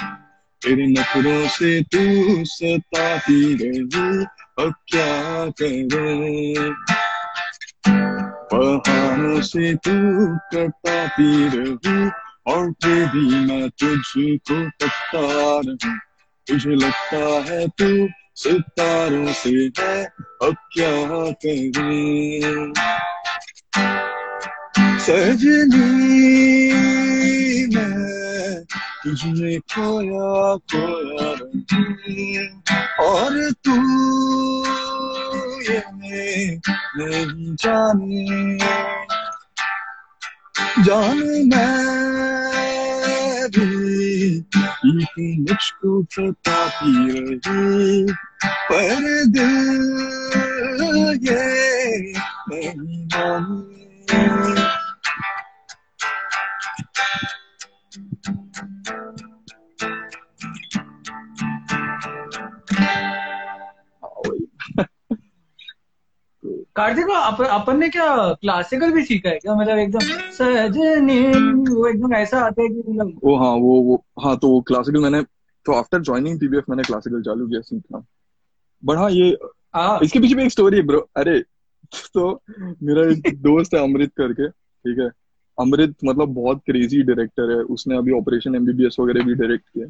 [0.61, 1.99] तेरे नखरों से तू
[2.45, 4.25] सताती रही,
[4.65, 6.75] अब क्या करूँ?
[8.53, 9.93] बहानों से तू
[10.53, 12.11] कटाती रही
[12.47, 12.69] और
[13.07, 15.21] भी मैं तुझको तकता
[15.67, 15.97] रहूँ।
[16.47, 20.05] तुझे लगता है तू सितारों से है,
[20.43, 20.91] अब क्या
[21.45, 22.73] करूँ?
[24.99, 26.73] सजनी,
[27.75, 28.63] मैं
[29.03, 31.29] तुझमें खोया खोया
[33.05, 33.75] और तू
[35.69, 38.57] नहीं जाने
[40.85, 42.05] जाने मैं
[43.49, 45.13] भी एक
[45.49, 48.13] मुझको सताती रही
[48.71, 50.83] पर दिल
[51.27, 51.43] ये
[52.49, 54.84] नहीं माने
[66.75, 69.55] कार्तिक अप, अपन ने क्या क्लासिकल भी सीखा है क्या?
[69.55, 69.99] मतलब एकदम
[70.31, 71.19] सजनी
[71.73, 74.99] वो एकदम ऐसा आता है कि मतलब ओ हाँ वो वो हाँ तो वो क्लासिकल
[74.99, 75.21] मैंने
[75.65, 78.05] तो आफ्टर ज्वाइनिंग पीबीएफ मैंने क्लासिकल चालू किया सीखना
[78.83, 79.37] बट हाँ ये
[79.75, 81.39] आ इसके पीछे भी एक स्टोरी है ब्रो अरे
[82.13, 82.41] तो
[82.83, 85.09] मेरा एक दोस्त है अमृत करके ठीक है?
[85.57, 89.87] अमृत मतलब बहुत क्रेजी डायरेक्टर है। उसने अभी ऑपरेशन एमबीबीएस वगैरह भी डायरेक्ट किया।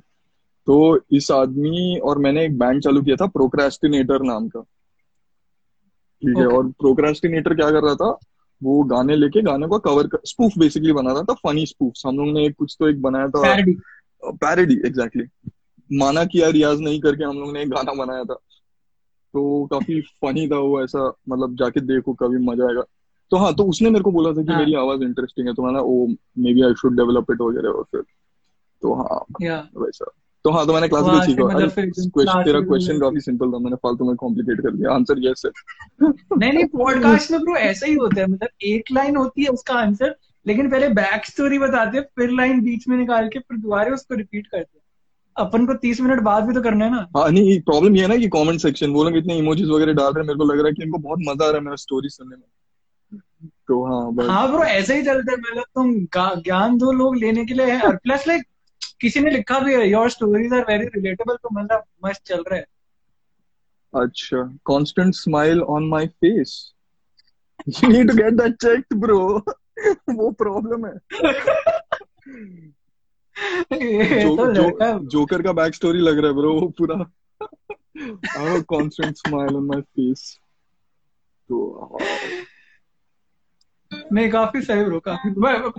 [0.67, 4.63] तो इस आदमी और मैंने एक बैंड चालू किया था प्रोक्रेस्टिनेटर नाम का।
[6.25, 8.19] ठीक है और प्रोक्रेस्टिनेटर क्या कर रहा था?
[8.63, 12.17] वो गाने लेके गाने को कवर कर, स्पूफ बेसिकली बना रहा था फनी स्पूफ हम
[12.17, 13.53] लोग ने कुछ तो एक बनाया था।
[14.31, 15.51] पैरडी एग्जैक्टली
[15.97, 18.33] माना किया रियाज नहीं करके हम लोग ने एक गाना बनाया था।
[19.33, 22.81] तो काफ़ी फनी था वो ऐसा मतलब जाके देखो कभी मज़ा आएगा।
[23.31, 25.63] तो हाँ तो उसने मेरे को बोला था कि हाँ। मेरी आवाज़ इंटरेस्टिंग है तो
[25.63, 26.07] मैंने ओ
[26.53, 28.01] maybe I should develop it वगैरह और फिर।
[28.81, 30.05] तो हाँ या वैसा।
[30.45, 33.19] तो हाँ तो मैंने क्लासिकल वहाँ से सीखा अरे फिर एकदम क्वेश्चन तेरा क्वेश्चन काफ़ी
[33.19, 35.51] सिंपल था मैंने फालतू में कॉम्प्लिकेट कर दिया। आंसर यस है
[36.37, 39.73] नहीं नहीं पॉडकास्ट में ब्रो ऐसा ही होता है मतलब एक लाइन होती है उसका
[39.75, 43.93] आंसर लेकिन पहले बैक स्टोरी बताते हैं फिर लाइन बीच में निकाल के फिर दोबारा
[43.93, 44.83] उसको रिपीट करते हैं।
[45.35, 48.07] अपन को तीस मिनट बाद भी तो करना है ना। हाँ नहीं प्रॉब्लम ये है
[48.07, 50.59] ना कि कमेंट सेक्शन वो लोग इतने इमोजीज वगैरह डाल रहे हैं मेरे को लग
[50.59, 53.19] रहा है कि इनको बहुत मज़ा आ रहा है मेरा स्टोरी सुनने में।
[53.67, 57.45] तो हाँ बस। हाँ ब्रो ऐसा ही चलता है मतलब तुम ज्ञान दो लोग लेने
[57.45, 58.43] के लिए है और प्लस लाइक
[59.01, 62.55] किसी ने लिखा भी है your stories are very relatable तो मतलब मस्त चल रहा
[62.55, 62.65] है।
[63.93, 66.53] अच्छा constant smile on my face
[67.69, 69.19] you need to get that checked bro
[70.09, 70.93] वो प्रॉब्लम है।
[73.71, 78.61] जो, तो जो, जोकर का बैक स्टोरी लग रहा है ब्रो वो पूरा। I have
[78.61, 80.37] constant smile on my face
[81.49, 82.17] तो हाँ,
[84.11, 85.29] नहीं काफ़ी सही ब्रो काफ़ी।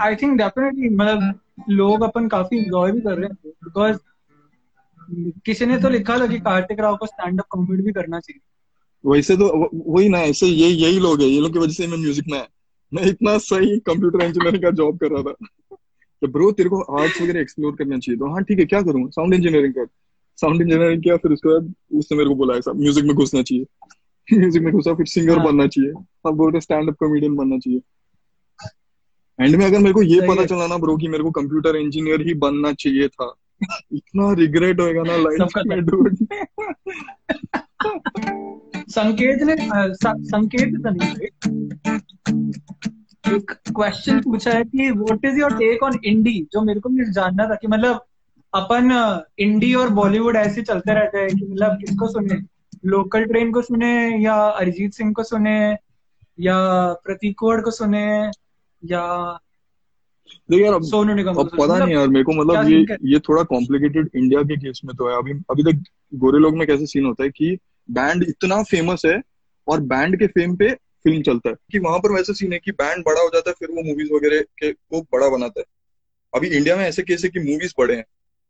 [0.03, 3.97] आई थिंक डेफिनेटली मतलब लोग अपन काफ़ी एंजॉय भी कर रहे हैं बिकॉज़
[5.47, 8.41] किसी ने तो लिखा था कि कार्तिक राव को स्टैंड अप कॉमेडी भी करना चाहिए।
[9.05, 11.99] वैसे तो वही ना ऐसे ये यही लोग है ये लोग की वजह से मैं
[11.99, 12.47] म्यूज़िक में
[12.93, 15.33] मैं इतना सही कंप्यूटर इंजीनियरिंग का जॉब कर रहा था।
[16.23, 19.11] तो ब्रो तेरे को आर्ट्स वगैरह एक्सप्लोर करना चाहिए तो हाँ ठीक है क्या करूँ?
[19.11, 19.87] साउंड इंजीनियरिंग कर।
[20.37, 23.67] साउंड इंजीनियरिंग किया फिर उसके बाद उसने मेरे को बोला ऐसा म्यूज़िक में घुसना चाहिए।
[24.39, 25.93] म्यूज़िक में घुसा फिर सिंगर हाँ। बनना चाहिए।
[26.27, 27.81] अब बोलते स्टैंड अप कॉमेडियन बनना चाहिए।
[29.41, 32.21] एंड में अगर मेरे को ये पता चला ना ब्रो कि मेरे को कंप्यूटर इंजीनियर
[32.21, 33.35] ही बनना चाहिए था
[33.93, 36.17] इतना रिग्रेट होएगा ना लाइफ में डूड
[38.89, 39.57] संकेत ने
[40.25, 41.23] संकेत right?
[43.35, 47.13] एक क्वेश्चन पूछा है कि what is your take on indie जो मेरे को भी
[47.13, 48.05] जानना था कि मतलब
[48.55, 52.35] अपन इंडी और बॉलीवुड ऐसे चलते रहते हैं कि मतलब किसको सुने?
[52.87, 55.77] लोकल ट्रेन को सुने या अरिजीत सिंह को सुने
[56.41, 56.57] या
[56.93, 58.31] प्रतीक को सुने?
[58.91, 59.39] या
[60.51, 63.19] देख यार अब सोनू निगम अब पता मतलब नहीं यार मेरे को मतलब ये ये
[63.19, 66.87] थोड़ा कॉम्प्लिकेटेड इंडिया के केस में तो है। अभी अभी तक गोरे लोग में कैसे
[66.87, 67.59] सीन होता है कि
[67.91, 69.23] बैंड इतना फ़ेमस है
[69.69, 72.71] और बैंड के फेम पे फ़िल्म चलता है। कि वहाँ पर वैसे सीन है कि
[72.71, 75.65] बैंड बड़ा हो जाता है फिर वो मूवीज़ वगैरह के को बड़ा बनाता है।
[76.35, 78.05] अभी इंडिया में ऐसे केस है कि मूवीज़ बड़े हैं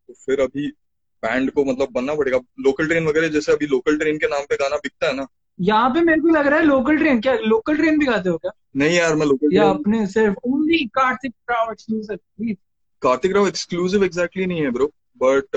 [0.08, 0.66] तो फिर अभी
[1.22, 4.56] बैंड को मतलब बनना पड़ेगा। लोकल ट्रेन वगैरह जैसे अभी लोकल ट्रेन के नाम पे
[4.56, 5.26] गाना बिकता है ना
[5.58, 8.36] यहाँ पे मेरे को लग रहा है लोकल ट्रेन क्या लोकल ट्रेन भी गाते हो
[8.38, 8.50] क्या?
[8.76, 12.56] नहीं यार मैं लोकल या अपने सिर्फ़ only Kartik Rao exclusive please
[13.02, 14.90] Kartik Rao exclusive exactly नहीं है ब्रो
[15.22, 15.56] बट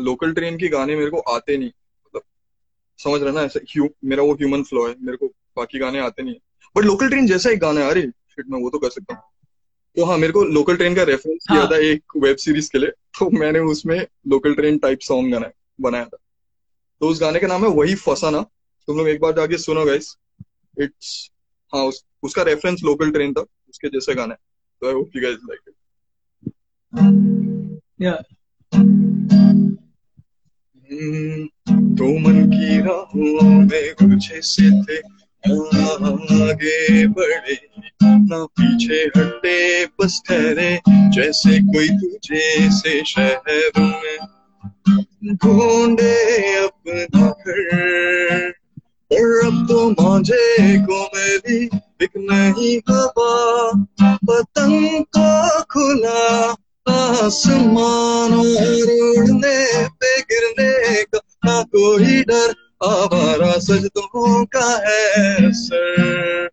[0.00, 2.22] लोकल ट्रेन के गाने मेरे को आते नहीं। मतलब
[2.98, 6.22] समझ रहे ना ऐसे ह्यू मेरा वो ह्यूमन फ्लो है मेरे को बाकी गाने आते
[6.22, 6.34] नहीं
[6.76, 9.22] बट लोकल ट्रेन जैसा एक गाना है अरे शिट मैं वो तो कर सकता हूँ।
[9.96, 11.58] तो हाँ मेरे को लोकल ट्रेन का रेफरेंस हाँ.
[11.58, 15.50] किया था एक वेब सीरीज़ के लिए तो मैंने उसमें लोकल ट्रेन टाइप सॉन्ग गाना
[15.80, 16.16] बनाया था।
[17.00, 18.44] तो उस गाने का नाम है वही फसाना।
[18.86, 20.16] तुम लोग एक बार जाके सुनो गाइस
[20.80, 21.30] इट्स
[21.74, 23.40] हाँ उस, उसका रेफरेंस लोकल ट्रेन था.
[23.40, 24.38] उसके जैसे गाना है.
[24.80, 25.74] तो I hope you guys like it
[28.02, 28.14] या
[31.72, 34.98] तो मन की राहों में गुच्छे से थे.
[36.44, 37.68] आगे बढ़े.
[38.02, 39.86] ना पीछे हटे.
[39.86, 40.80] बस ठहरे.
[40.88, 44.18] जैसे कोई तुझे से शहर में.
[45.34, 48.52] ढूंढे अपना घर.
[49.16, 51.64] और अब तो मांझे को मेरी
[52.02, 53.34] एक नहीं हवा।
[54.02, 56.56] पतंग को खुला
[56.88, 66.48] आसमान उड़ने पे गिरने का ना कोई डर। आवारा सजदों का है, सर।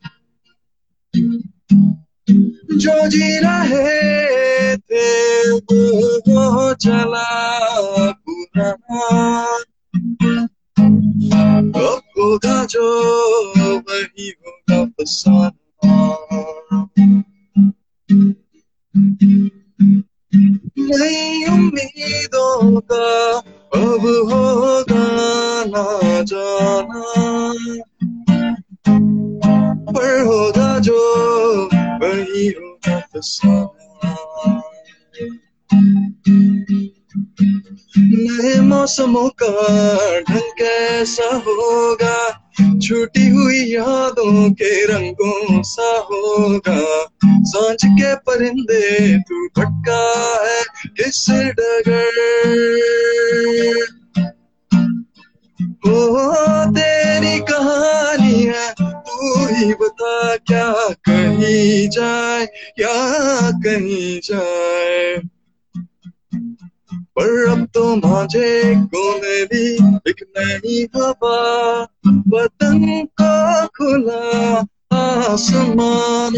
[2.74, 5.08] जो जी रहे थे
[5.52, 7.30] वो चला
[11.24, 12.86] पुराना अब होगा जो
[13.80, 15.52] वही होगा फसाना
[20.80, 23.06] नई उम्मीदों का
[23.76, 25.06] अब होगा
[25.66, 25.86] ना
[26.24, 27.04] जाना
[29.92, 31.00] पर होगा जो
[32.04, 34.16] वही होगा फसाना
[37.98, 42.50] नए मौसमों का ढंग कैसा होगा?
[42.88, 52.10] छूटी हुई यादों के रंगों सा होगा। साँझ के परिंदे तू भटका है, किस डगर?
[55.88, 56.26] ओ,
[56.72, 65.22] तेरी कहानी है, तू ही बता क्या कहीं जाए, क्या कहीं जाए?
[67.18, 69.68] पर अब तो मांझे को मेरी
[70.10, 71.40] एक नई हवा
[72.06, 72.86] पतंग
[73.22, 76.36] को खुला आसमान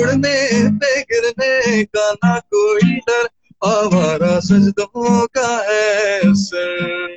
[0.00, 0.38] उड़ने
[0.78, 3.26] पे, गिरने का ना कोई डर,
[3.64, 7.16] आवारा सजदों का है सर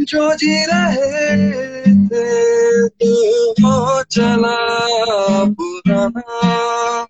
[0.00, 1.26] जो जी रहे
[2.06, 3.10] थे तो
[3.62, 4.56] वो चला
[5.50, 7.06] पुराना।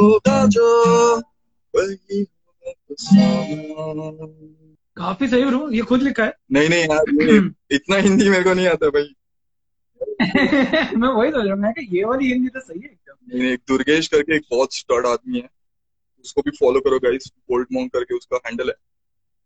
[0.00, 1.16] होगा जो
[1.74, 2.72] वही होगा
[4.96, 8.66] काफ़ी सही ब्रो ये खुद लिखा है। नहीं नहीं यार इतना हिंदी मेरे को नहीं
[8.66, 9.14] आता भाई।
[10.96, 13.52] मैं वही सोच रहा हूँ मैं ये वाली हिंदी तो सही है एकदम। नहीं, नहीं,
[13.52, 15.48] एक दुर्गेश करके एक बहुत स्टड आदमी है।
[16.24, 18.74] उसको भी फॉलो करो गाइस बोल्ट मॉन्ग करके उसका हैंडल है।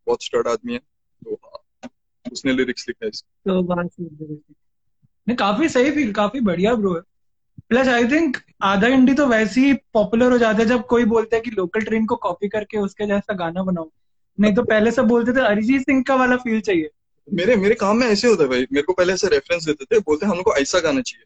[0.07, 0.81] बहुत स्टड आदमी है।
[1.25, 1.91] तो हाँ
[2.33, 7.01] उसने लिरिक्स लिखा है तो बात नहीं काफ़ी सही फील काफ़ी बढ़िया ब्रो है।
[7.71, 11.37] प्लस आई थिंक आधा इंडी तो वैसे ही पॉपुलर हो जाता है जब कोई बोलता
[11.37, 13.91] है कि लोकल ट्रेन को कॉपी करके उसके जैसा गाना बनाओ
[14.39, 16.91] नहीं तो पहले सब बोलते थे अरिजीत सिंह का वाला फील चाहिए।
[17.29, 19.99] मेरे मेरे काम में ऐसे होता है भाई मेरे को पहले ऐसे रेफरेंस देते थे
[19.99, 21.25] बोलते हैं हम लोग को ऐसा गाना चाहिए।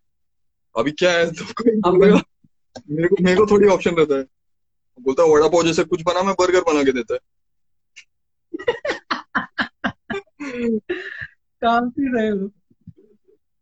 [0.76, 1.44] अभी क्या है तो
[2.90, 4.24] मेरे को मेरे को थोड़ी ऑप्शन रहता है।
[4.98, 7.20] बोलता है वड़ा पाव जैसे कुछ बना मैं बर्गर बना के देता है।
[11.62, 12.50] काफ़ी सही bro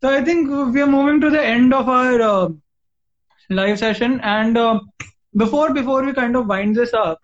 [0.03, 1.89] So I think we are moving to the end of
[3.51, 4.81] session and uh,
[5.35, 7.19] before before we kind of wind this up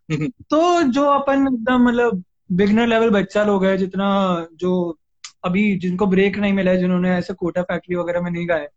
[0.50, 4.98] तो जो अपन एकदम मतलब बिगनर लेवल बच्चा लोग है जितना जो
[5.44, 8.68] अभी जिनको ब्रेक नहीं मिला है जिन्होंने ऐसे कोटा फैक्ट्री वगैरह में नहीं गाए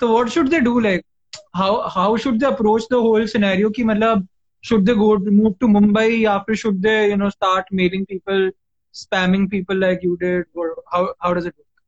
[0.00, 1.04] तो what should they do like
[1.56, 4.26] how how should they approach the whole scenario कि मतलब
[4.64, 8.50] should they go move to Mumbai या फिर should they you know start mailing people
[8.94, 11.82] spamming people like you did, or how how does it work?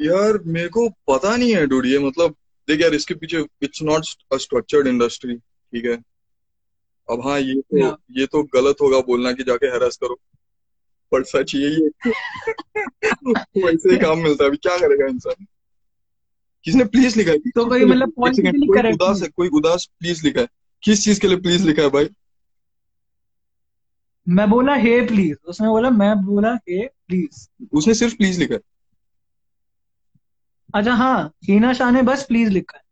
[0.00, 2.34] यार मेरे को पता नहीं है डूड ये मतलब
[2.68, 6.02] देख यार इसके पीछे it's not a structured industry ठीक है?
[7.10, 10.20] अब हाँ ये तो ये तो गलत होगा बोलना कि जाके हैरेस करो।
[11.12, 11.88] पर सच यही है
[13.64, 15.46] वैसे ही काम मिलता है। अभी क्या करेगा इंसान?
[16.64, 17.38] किसने प्लीज़ लिखा है?
[17.38, 19.28] तो कोई मतलब कोई उदास है?
[19.28, 20.48] कोई उदास प्लीज़ लिखा है।
[20.82, 22.08] किस चीज़ के लिए प्लीज़ लिखा है भाई?
[24.28, 28.60] मैं बोला हे प्लीज़ उसने बोला मैं बोला हे प्लीज़ उसने सिर्फ़ प्लीज़ लिखा है।
[30.74, 32.84] अच्छा हाँ हीना शाह ने बस प्लीज़ लिखा है।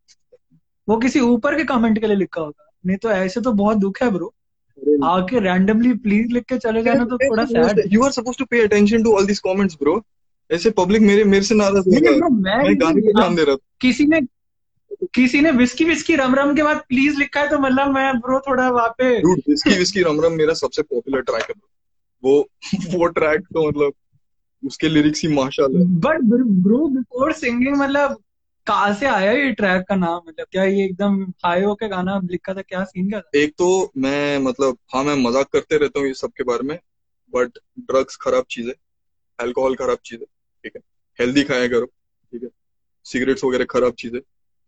[0.89, 4.03] वो किसी ऊपर के कमेंट के लिए लिखा होगा। नहीं तो ऐसे तो बहुत दुख
[4.03, 4.35] है ब्रो
[5.05, 8.63] आके रैंडमली प्लीज़ लिख के चले जाना तो थोड़ा sad you are suppose to pay
[8.63, 10.03] attention to all this comments bro
[10.51, 13.67] ऐसे पब्लिक मेरे मेरे से नाराज़ होगा ब्रो मैं गाने पे ध्यान दे रहा था।
[13.81, 14.21] किसी ने
[15.15, 18.41] किसी ने विस्की विस्की रम रम के बाद प्लीज़ लिखा है तो मतलब मैं ब्रो
[18.41, 21.55] थोड़ा वहाँ पे dude whisky whisky rum rum मेरा सबसे पॉपुलर ट्रैक है
[22.25, 22.39] वो
[22.91, 23.93] वो ट्रैक तो मतलब
[24.65, 26.21] उसके लिरिक्स ही माशाल्लाह। बट
[26.63, 28.23] ब्रो बिफोर सिंगिंग मतलब
[28.67, 30.21] कहाँ से आया ये ट्रैक का नाम?
[30.29, 32.63] मतलब क्या ये एकदम हाई होके गाना लिखा था?
[32.63, 33.23] क्या सीन था?
[33.35, 36.79] एक तो मैं मतलब हाँ मैं मज़ाक करते रहता हूँ ये सब के बारे में
[37.33, 38.75] बट ड्रग्स खराब चीज़ है
[39.39, 40.83] अल्कोहल खराब चीज़ है ठीक है?
[41.19, 42.49] हेल्दी खाया करो ठीक है?
[43.07, 44.21] सिगरेट्स वगैरह खराब चीज़ है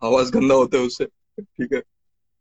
[0.03, 1.83] आवाज़ गंदा होता है उससे ठीक है?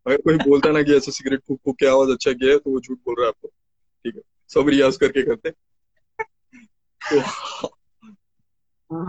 [0.05, 2.71] अगर कोई बोलता ना कि ऐसे सिगरेट फूक फूक के आवाज़ अच्छा किया है तो
[2.71, 4.21] वो झूठ बोल रहा है आपको ठीक है?
[4.49, 5.55] सब रियाज करके करते हैं।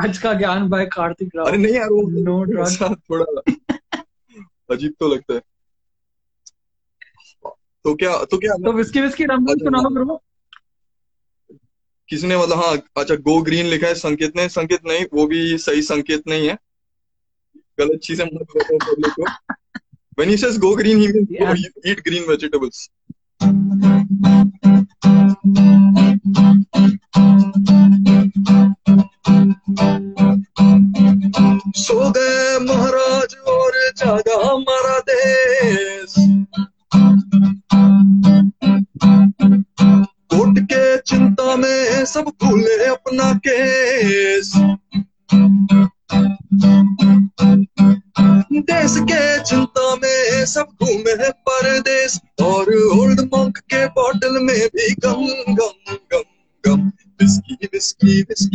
[0.01, 2.63] आज का ज्ञान बाय कार्तिक राव। अरे नहीं यार वो.
[2.63, 3.25] ऐसा थोड़ा
[4.75, 5.41] अजीब तो लगता है।
[7.85, 10.21] तो क्या तो क्या तो विस्की विस्की रम सुनाओ ब्रो
[12.09, 15.59] किसी ने मतलब हाँ अच्छा गो ग्रीन लिखा है संकेत ने संकेत नहीं वो भी
[15.59, 16.57] सही संकेत नहीं है।
[17.81, 19.25] गलत चीज़ें मत बताओ पब्लिक को।
[20.19, 21.55] When he says go green he means go, Yeah.
[21.85, 22.79] eat green vegetables
[26.27, 26.33] सो
[32.11, 35.46] गए महाराज और जागा हमारा देश।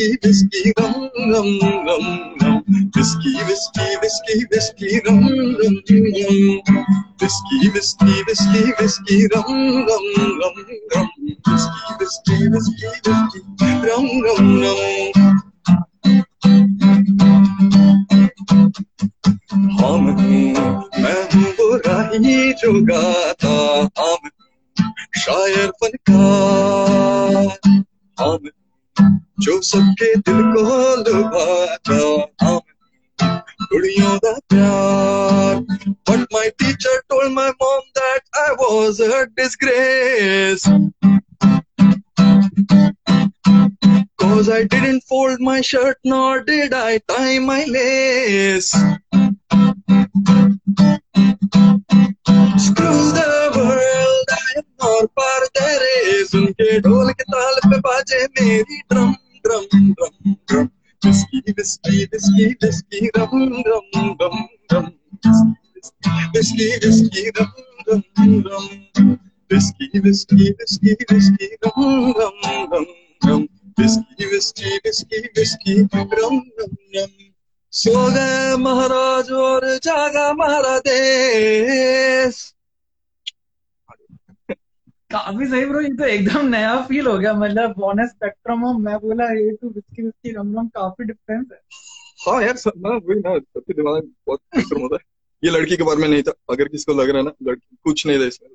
[0.00, 0.92] विस्की विस्की विस्की गम
[1.30, 1.48] गम
[1.86, 2.04] गम
[2.42, 2.60] गम
[2.96, 5.18] विस्की विस्की विस्की विस्की गम
[5.58, 6.06] गम गम
[7.22, 9.50] विस्की विस्की विस्की विस्की गम
[9.88, 10.06] गम
[10.40, 10.62] गम
[10.94, 11.08] गम
[11.48, 14.86] विस्की विस्की विस्की विस्की गम गम गम
[19.76, 20.08] हम
[21.02, 23.54] मैं हूँ वो राही जो गाता
[23.98, 24.30] हम
[25.18, 26.39] शायर फनकार
[29.60, 31.96] सबके दिल को लुभाता
[32.42, 32.60] हम
[33.70, 35.64] कुड़ियों दा प्यार
[36.06, 40.64] But my teacher told my mom that I was a disgrace
[44.18, 48.70] Cause I didn't fold my shirt nor did I tie my lace
[52.66, 56.34] Screw the world, I am not part of the race.
[56.34, 59.14] उनके ढोल के ताल पे बाजे मेरी drum
[59.51, 60.67] drum drum drum
[61.01, 63.31] whisky whisky whisky whisky rum
[63.67, 64.85] rum rum rum
[66.35, 67.51] whisky whisky rum
[67.89, 68.01] rum
[68.47, 69.09] rum
[69.51, 72.39] whisky whisky whisky whisky rum rum
[72.71, 72.85] rum
[73.27, 73.41] rum
[73.79, 76.39] whisky whisky whisky whisky rum rum
[76.95, 77.11] rum
[77.73, 82.53] सो गए महाराज और जागा देश
[85.11, 88.97] काफ़ी सही bro ये तो एकदम नया फील हो गया मतलब बोनस स्पेक्ट्रम ऑफ़ मैं
[88.99, 91.59] बोला ये तो विस्की विस्की रम रम काफ़ी डिफरेंस है.
[92.27, 95.09] हाँ यार ना वही ना सबके दिमाग में बहुत स्पेक्ट्रम होता है।
[95.43, 98.05] ये लड़की के बारे में नहीं था अगर किसको लग रहा है ना लड़की कुछ
[98.07, 98.49] नहीं था इसमें।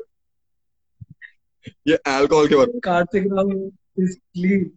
[1.88, 3.50] ये अल्कोहल के बारे में। कार्तिक राव
[3.98, 4.70] इज़ क्लीन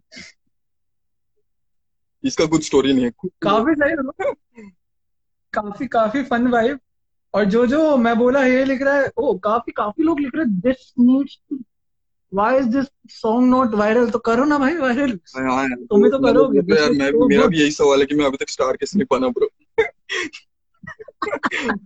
[2.24, 3.10] इसका कुछ स्टोरी नहीं है
[3.42, 4.34] काफ़ी सही ब्रो
[5.52, 6.78] काफ़ी काफ़ी फन वाइब
[7.34, 10.44] और जो जो मैं बोला ये लिख रहा है ओ काफ़ी काफ़ी लोग लिख रहे
[10.44, 11.38] हैं this needs
[12.34, 16.18] why is this song not viral तो करो ना भाई वायरल हाँ यार तुम्हें तो
[16.18, 17.46] करोगे, तो यार this is मैं मेरा.
[17.46, 19.48] भी यही सवाल है कि मैं अभी तक स्टार किस नहीं बना ब्रो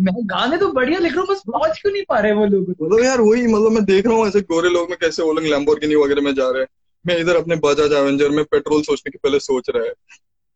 [0.00, 2.70] मैं गाने तो बढ़िया लिख रहा हूँ बस पहुँच क्यों नहीं पा रहे वो लोग?
[2.70, 5.44] मतलब यार वही मतलब मैं देख रहा हूँ ऐसे गोरे लोग में कैसे वो लोग
[5.44, 6.68] लैम्बोर्गिनी वगैरह में जा रहे हैं।
[7.06, 9.92] मैं इधर अपने बजाज एवेंजर में पेट्रोल सोचने के पहले सोच रहा है।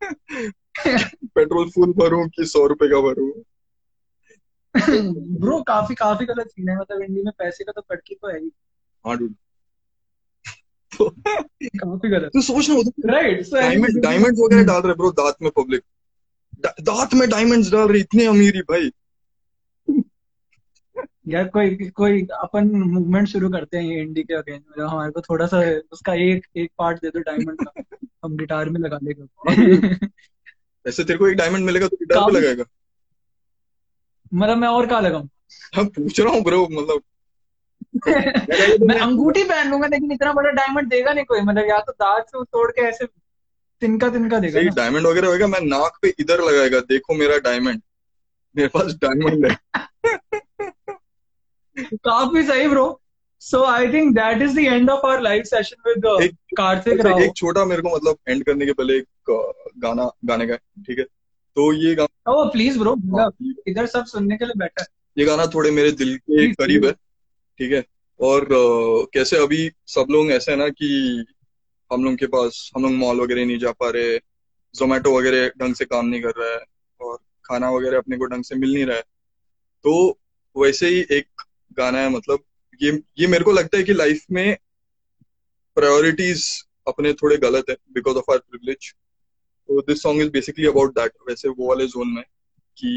[1.35, 3.31] पेट्रोल फुल भरूं कि सौ रुपए का भरूं?
[5.39, 8.39] ब्रो काफ़ी काफ़ी गलत सीन है। मतलब इंडिया में पैसे का तो कटकी तो है
[8.39, 8.51] ही।
[9.05, 9.17] हाँ.
[10.91, 15.51] तो काफ़ी गलत तो सोच ना राइट डायमंड डायमंड वगैरह डाल रहे ब्रो दांत में
[15.51, 15.81] पब्लिक
[16.81, 18.91] दांत में डायमंड्स डाल रहे इतनी अमीरी भाई।
[21.27, 25.47] यार कोई कोई अपन मूवमेंट शुरू करते हैं इंडी के अगेंस्ट मतलब हमारे को थोड़ा
[25.47, 25.59] सा
[25.91, 30.07] उसका एक एक पार्ट दे दो डायमंड का। हम गिटार में लगा लेंगे।
[30.89, 32.63] ऐसे तेरे को एक डायमंड मिलेगा तो गिटार पे लगाएगा।
[34.33, 35.29] मतलब मैं और कहाँ लगाऊँ?
[35.75, 37.01] हम पूछ रहा हूँ ब्रो मतलब।
[38.07, 42.25] मैं अंगूठी पहन लूँगा लेकिन इतना बड़ा डायमंड देगा नहीं कोई। मतलब या तो दांत
[42.25, 43.07] से तोड़ के ऐसे
[43.81, 47.81] तिनका तिनका देगा डायमंड वगैरह होगा मैं नाक पे इधर लगाएगा देखो मेरा डायमंड
[48.55, 49.57] मेरे पास डायमंड है।
[51.95, 53.01] काफ़ी सही bro
[53.41, 57.35] so I think that is the end of our live session with Kartik Rao एक
[57.35, 59.07] छोटा मेरे को मतलब एंड करने के पहले एक
[59.77, 61.05] गाना गाने का ठीक है?
[61.57, 63.31] तो ये गाना ओह प्लीज़ ब्रो हाँ,
[63.67, 64.87] इधर सब सुनने के लिए बैठा है
[65.17, 66.93] ये गाना थोड़े मेरे दिल के करीब है।
[67.59, 67.83] ठीक है?
[68.19, 68.47] और
[69.13, 70.87] कैसे अभी सब लोग ऐसे है ना कि
[71.91, 74.17] हम लोग के पास, हम लोग मॉल वगैरह नहीं जा पा रहे
[74.75, 76.61] जोमेटो वगैरह ढंग से काम नहीं कर रहा है
[77.01, 79.03] और खाना वगैरह अपने को ढंग से मिल नहीं रहा है।
[79.85, 80.19] तो
[80.55, 81.43] वैसे ही एक
[81.77, 82.43] गाना है मतलब
[82.81, 84.57] ये ये मेरे को लगता है कि लाइफ में
[85.77, 86.43] प्रायोरिटीज
[86.87, 88.91] अपने थोड़े गलत है बिकॉज़ ऑफ़ आर प्रिविलेज
[89.69, 92.23] तो this song is basically about that वैसे वो वाले जोन में
[92.77, 92.93] कि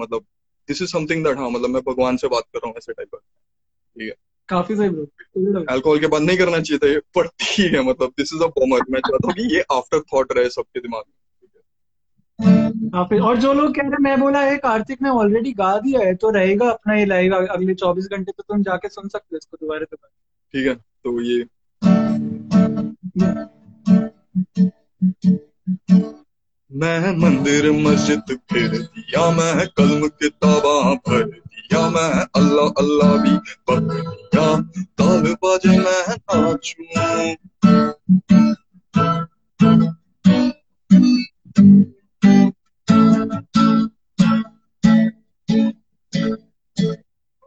[0.00, 0.26] मतलब
[0.68, 3.08] दिस इज़ समथिंग दैट हाँ मतलब मैं भगवान से बात कर रहा हूँ ऐसे टाइप
[3.14, 3.20] का
[4.48, 8.08] काफ़ी सही ब्रो अल्कोहल के बाद नहीं करना चाहिए था ये पर ठीक है मतलब
[8.08, 11.14] दिस इज़ अ बॉमर मैं चाहता हूँ कि ये आफ्टर थॉट रहे सबके दिमाग में।
[12.90, 16.00] काफ़ी और जो लोग कह रहे हैं मैं बोला है कार्तिक ने ऑलरेडी गा दिया
[16.00, 19.36] है तो रहेगा अपना ये लाइव अगले चौबीस घंटे तो तुम जाके सुन सकते हो
[19.36, 20.10] इसको दोबारा दोबारा
[20.54, 21.44] ठीक है तो ये
[26.70, 31.22] मैं मंदिर मस्जिद फिर दिया मैं कलम किताबा भर
[31.70, 33.34] दिया मैं अल्लाह अल्लाह भी
[33.68, 34.46] बक दिया
[34.98, 36.84] ताल बाजे मैं नाचूं।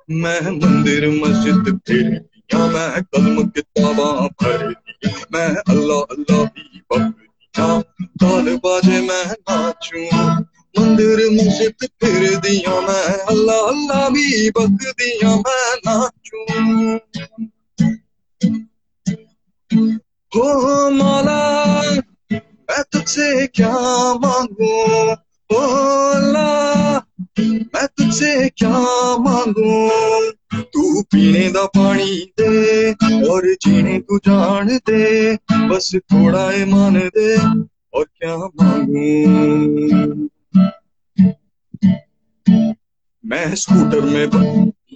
[0.09, 7.01] मैं मंदिर, मस्जिद फिर दिया, मैं कलम, किताबा भर दिया। मैं अल्लाह अल्लाह भी बक
[7.01, 7.81] दिया
[8.21, 15.75] ताल बाजे मैं नाचूं। मंदिर मस्जिद फिर दिया मैं, अल्लाह अल्लाह भी बक दिया मैं
[15.87, 16.99] नाचूं।
[20.31, 21.81] हो मौला,
[22.33, 23.73] मैं तुझसे क्या
[24.13, 24.71] मांगू?
[25.55, 25.59] ओ
[26.11, 26.97] अल्लाह,
[27.41, 28.79] मैं तुझसे क्या
[29.17, 30.31] मांगू?
[30.61, 32.91] तू पीने दा पानी दे
[33.27, 35.35] और जीने को जान दे,
[35.69, 37.35] बस थोड़ा ईमान दे
[37.93, 40.29] और क्या मांगू?
[43.31, 44.27] मैं स्कूटर में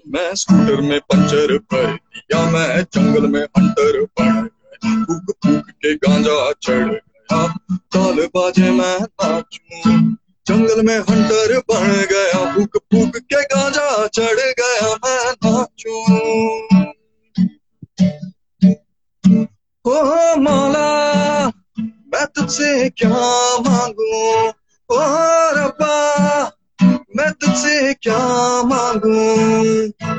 [0.07, 5.95] मैं स्कूटर में पंचर भर दिया मैं जंगल में अंडर पड़ गया फूक फूक के
[5.95, 10.11] गांजा चढ़ गया। ताल बाजे मैं नाचूं
[10.47, 15.95] जंगल में हंटर बन गया, फूक फूक के गांजा चढ़ गया, मैं नाचू।
[19.85, 20.89] ओ मौला,
[21.79, 23.09] मैं तुझसे क्या
[23.59, 24.47] मांगू?
[24.91, 24.99] ओ
[25.59, 25.95] रब्बा
[27.15, 28.17] मैं तुझसे क्या
[28.63, 29.15] मांगू?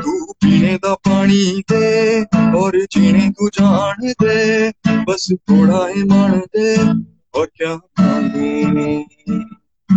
[0.02, 2.22] तू पीने का पानी दे
[2.58, 4.70] और जीने तू जान दे।
[5.04, 6.76] बस थोड़ा ही मान दे
[7.40, 9.04] और क्या मांगू?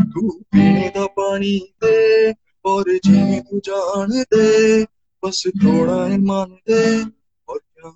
[0.04, 2.32] तू पीने का पानी दे
[2.66, 4.84] और जीने तू जान दे।
[5.26, 7.02] बस थोड़ा ही मान दे
[7.50, 7.96] और क्या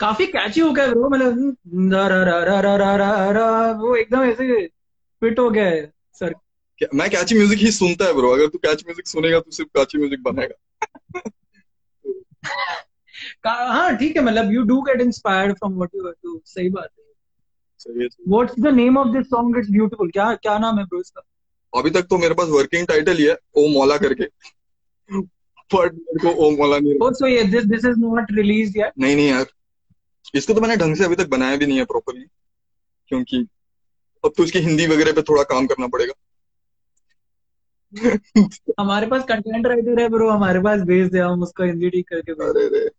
[0.00, 1.54] काफ़ी कैची हो गया ब्रो मतलब
[3.80, 4.66] वो एकदम ऐसे
[5.20, 6.34] फिट हो गया है सर
[6.94, 9.98] मैं कैची म्यूज़िक ही सुनता है ब्रो अगर तू कैची म्यूज़िक सुनेगा तो सिर्फ़ कैची
[9.98, 11.30] म्यूज़िक बनाएगा
[13.44, 16.88] का- हाँ ठीक है मतलब you do get inspired from what you do सही बात
[16.98, 17.04] है.
[17.78, 21.00] सही है what's the name of this song it's beautiful क्या क्या नाम है ब्रो
[21.00, 21.22] इसका?
[21.72, 24.24] अभी तक तो मेरे पास वर्किंग टाइटल ही है ओ मौला करके.
[25.70, 28.92] पर मेरे को ओ मौला नहीं Oh, so yeah, this this is not released yet.
[28.98, 29.46] नहीं नहीं यार.
[30.34, 32.24] इसको तो मैंने ढंग से अभी तक बनाया भी नहीं है प्रॉपरली
[33.08, 33.46] क्योंकि
[34.24, 36.12] अब तो इसकी हिंदी वगैरह पे थोड़ा काम करना पड़ेगा.
[38.80, 42.32] हमारे पास कंटेंट राइटर है ब्रो हमारे पास भेज दे हम उसको हिंदी ठीक करके
[42.32, 42.90] भेज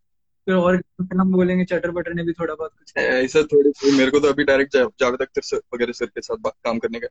[0.46, 0.82] फिर और
[1.20, 4.28] हम बोलेंगे चटर बटर ने भी थोड़ा बहुत कुछ ऐसा थोड़ी सी मेरे को तो
[4.28, 7.08] अभी डायरेक्ट जावेद अख्तर सर वगैरह सर के साथ काम करने का।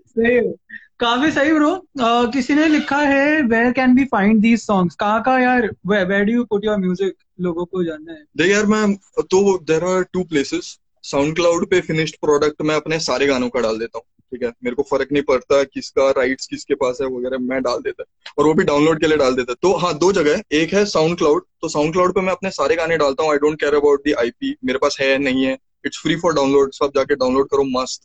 [0.06, 0.52] सही
[1.00, 5.22] काफ़ी सही ब्रो uh, किसी ने लिखा है where can be find these songs कहाँ
[5.22, 8.96] का यार where do you put your music लोगों को जानना है। देख यार मैं
[9.20, 10.78] तो there are two places
[11.34, 14.48] SoundCloud पे फिनिश्ड प्रोडक्ट मैं अपने सारे गानों का डाल देता हूँ। ठीक है?
[14.64, 18.04] मेरे को फ़र्क नहीं पड़ता किसका राइट्स किसके पास है वगैरह मैं डाल देता
[18.38, 20.84] और वो भी डाउनलोड के लिए डाल देता तो हाँ दो जगह है। एक है
[20.84, 23.74] साउंड क्लाउड तो साउंड क्लाउड पे मैं अपने सारे गाने डालता हूँ। I don't care
[23.74, 27.48] about the IP मेरे पास है नहीं है। इट्स फ्री फॉर डाउनलोड सब जाके डाउनलोड
[27.48, 28.02] करो। मस्त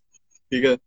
[0.52, 0.78] ठीक है?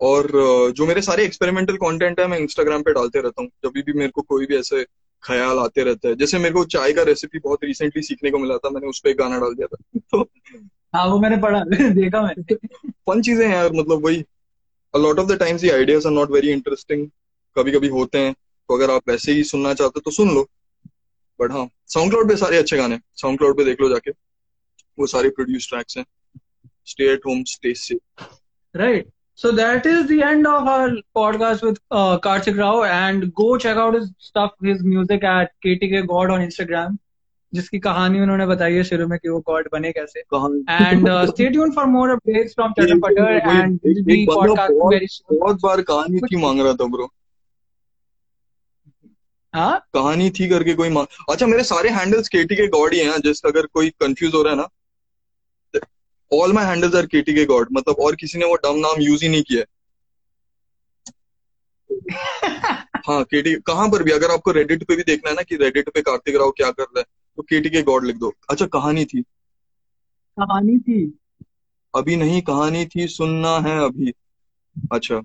[0.00, 0.28] और
[0.76, 4.10] जो मेरे सारे एक्सपेरिमेंटल कंटेंट है मैं इंस्टाग्राम पे डालते रहता हूँ। जब भी मेरे
[4.10, 4.84] को कोई भी ऐसे
[5.22, 8.56] ख्याल आते रहते हैं। जैसे मेरे को चाय का रेसिपी बहुत रिसेंटली सीखने को मिला
[8.56, 10.30] था। मैंने उस पर गाना डाल दिया था। तो
[10.94, 12.54] हाँ वो मैंने पढ़ा। देखा मैंने।
[12.88, 14.24] फन चीज़ें हैं यार मतलब वही।
[14.94, 17.08] A lot of the times ये ideas are not very interesting
[17.58, 18.32] कभी कभी होते हैं।
[18.68, 20.48] तो अगर आप वैसे ही सुनना चाहते हो तो सुन लो।
[21.40, 24.10] बट हाँ साउंड क्लाउड पे सारे अच्छे गाने साउंड क्लाउड पे देख लो जाके।
[24.98, 26.04] वो सारे प्रोड्यूस ट्रैक्स हैं।
[26.86, 28.24] Stay at home stay safe
[28.74, 29.04] Right.
[29.38, 33.76] So that is the end of our podcast with uh, Karthik Rao, and go check
[33.76, 36.98] out his stuff, his music at KTK God on Instagram,
[37.54, 40.22] जिसकी कहानी उन्होंने बताई है शुरू में कि वो God बने कैसे.
[40.68, 44.56] And uh, stay tuned for more updates from Chatter Patter, and we'll be एक बहुत
[44.92, 45.38] very soon.
[45.40, 47.12] बहुत बार कहानी थी मांग रहा था ब्रो
[49.54, 49.86] हाँ?
[49.94, 53.46] कहानी थी करके कोई मांग अच्छा मेरे सारे हैंडल्स केटी के गॉड ही हैं जस्ट
[53.46, 54.68] अगर कोई कंफ्यूज हो रहा है ना
[56.32, 59.24] all my handles are KT के गॉड मतलब और किसी ने वो डम नाम यूज़
[59.24, 59.64] ही नहीं किया।
[63.06, 65.88] हाँ केटी कहाँ पर भी अगर आपको रेडिट पे भी देखना है ना कि रेडिट
[65.88, 67.04] पे कार्तिक राव क्या कर रहा है
[67.36, 69.22] तो केटी के गॉड लिख दो। अच्छा कहानी थी।
[70.38, 71.18] कहानी थी.
[71.94, 74.12] अभी नहीं कहानी थी सुनना है अभी।
[74.92, 75.20] अच्छा।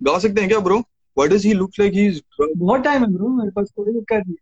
[0.00, 0.78] गा सकते हैं क्या bro
[1.16, 4.22] what does he look like he is बहुत टाइम है ब्रो मेरे पास कोई दिक्कत
[4.26, 4.36] नहीं.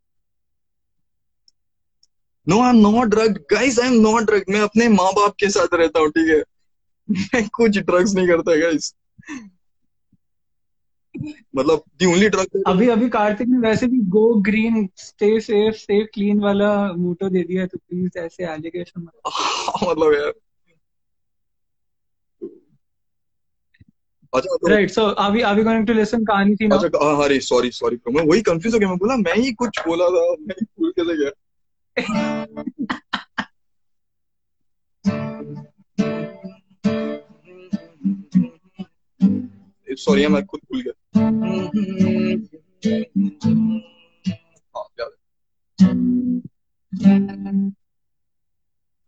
[2.49, 5.49] No I am not drugged guys I am not drugged मैं अपने माँ बाप के
[5.49, 6.43] साथ रहता हूँ ठीक है?
[7.35, 8.95] मैं कुछ ड्रग्स नहीं करता गाइस
[11.57, 16.05] मतलब दी ओनली ड्रग अभी अभी कार्तिक ने वैसे भी go green stay safe stay
[16.05, 19.13] clean वाला मोटो दे दिया तो प्लीज़ ऐसे एलिगेशन मत
[19.89, 20.33] मतलब यार।
[24.33, 26.77] अच्छा right so are we are we going to listen कहानी थी ना?
[26.77, 29.79] अच्छा हाँ अरे सॉरी सॉरी मैं वही कंफ्यूज हो गया मैं बोला मैं ही कुछ
[29.87, 31.31] बोला था मैं ही भूल कैसे गया
[39.89, 40.93] सॉरी मैं खुद भूल गया।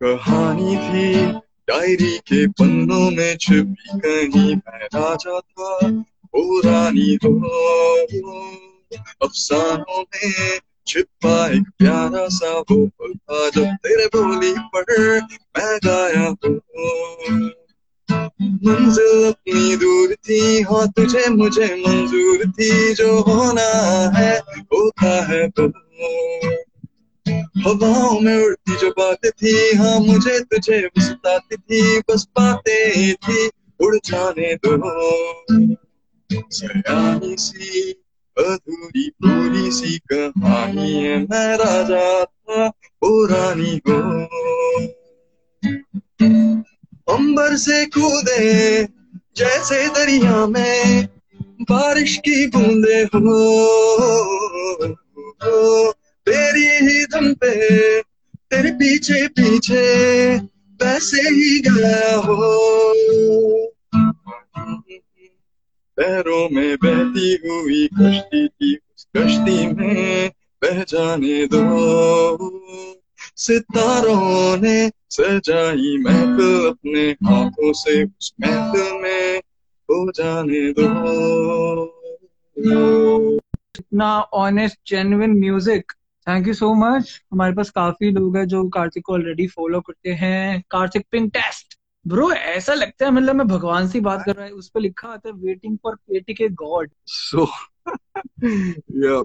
[0.02, 1.32] कहानी थी,
[1.68, 5.88] डायरी के पन्नों में छुपी कहीं मैं राजा था
[6.34, 7.32] वो रानी हो।
[9.22, 15.20] अफसानों में छिपा एक प्यारा सा वो पल था, जब तेरे बोली पर
[15.59, 17.67] मैं गाया हूँ।
[18.43, 23.68] मंजिल अपनी दूर थी हो तुझे मुझे मंजूर थी जो होना
[24.18, 25.72] है होता है वो
[27.59, 33.97] हवाओं में उड़ती जो बातें थी हाँ मुझे तुझे सताती थी, बस बातें थी, उड़
[33.97, 34.76] जाने दो।
[36.51, 37.93] सयानी सी,
[38.39, 42.66] अधूरी, पूरी सी कहानी है, मैं राजा था
[43.05, 44.28] रानी हो।
[47.09, 48.84] अंबर से कूदे
[49.36, 51.09] जैसे दरिया में
[51.70, 53.28] बारिश की बूंदे हो,
[56.26, 57.54] तेरी ही धम पे
[58.50, 59.84] तेरे पीछे पीछे
[60.80, 62.50] वैसे ही गया हो।
[65.98, 70.30] पैरों में बहती हुई कश्ती की उस कश्ती में
[70.62, 71.62] बह जाने दो।
[73.39, 79.39] सितारों ने सजाई महफिल अपने हाथों से उस महफिल में
[79.89, 80.86] हो जाने दो।
[83.78, 85.93] इतना honest genuine music
[86.26, 90.12] thank you so much हमारे पास काफ़ी लोग हैं जो कार्तिक को ऑलरेडी फॉलो करते
[90.12, 94.45] हैं। कार्तिक पिंक टेस्ट ब्रो ऐसा लगता है मतलब मैं भगवान से बात कर रहा
[94.45, 97.45] है। उस पर लिखा आता है वेटिंग फॉर पेटी के गॉड सो
[99.05, 99.22] या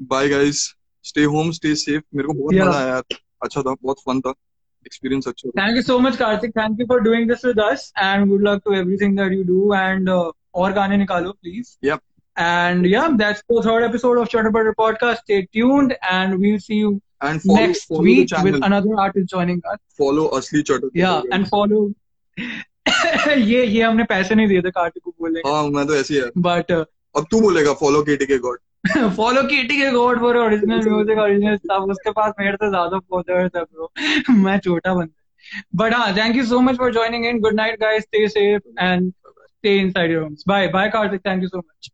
[0.00, 0.62] bye guys
[1.04, 2.54] stay home stay safe मेरे को बहुत.
[2.54, 3.00] मज़ा आया।
[3.42, 4.34] अच्छा था बहुत फन था
[4.86, 8.28] एक्सपीरियंस अच्छा thank you so much Kartik thank you for doing this with us and
[8.28, 12.00] good luck to everything that you do and और गाने निकालो please Yep.
[12.36, 15.22] And yeah, that's the third episode of Chatter Butter Podcast.
[15.24, 16.92] Stay tuned, and we'll see you
[17.24, 19.80] and follow next follow the week with channel another artist joining us.
[19.98, 21.82] Follow असली चटर Yeah, and follow.
[23.48, 26.20] ये ये हमने पैसे नहीं दिए थे कार्तिक को बोलने हाँ मैं तो ऐसे ही
[26.20, 28.58] है बट अब तू बोलेगा फॉलो केटी के गॉड
[29.16, 32.98] फॉलो की टी के God for original music original stuff उसके पास मेरे से ज़्यादा
[32.98, 33.90] फॉलोअर्स है ब्रो
[34.34, 35.20] मैं छोटा बंदा
[35.74, 39.12] बट हाँ thank you so much for joining in good night guys stay safe and
[39.46, 41.88] stay inside your homes bye bye Kartik thank you so much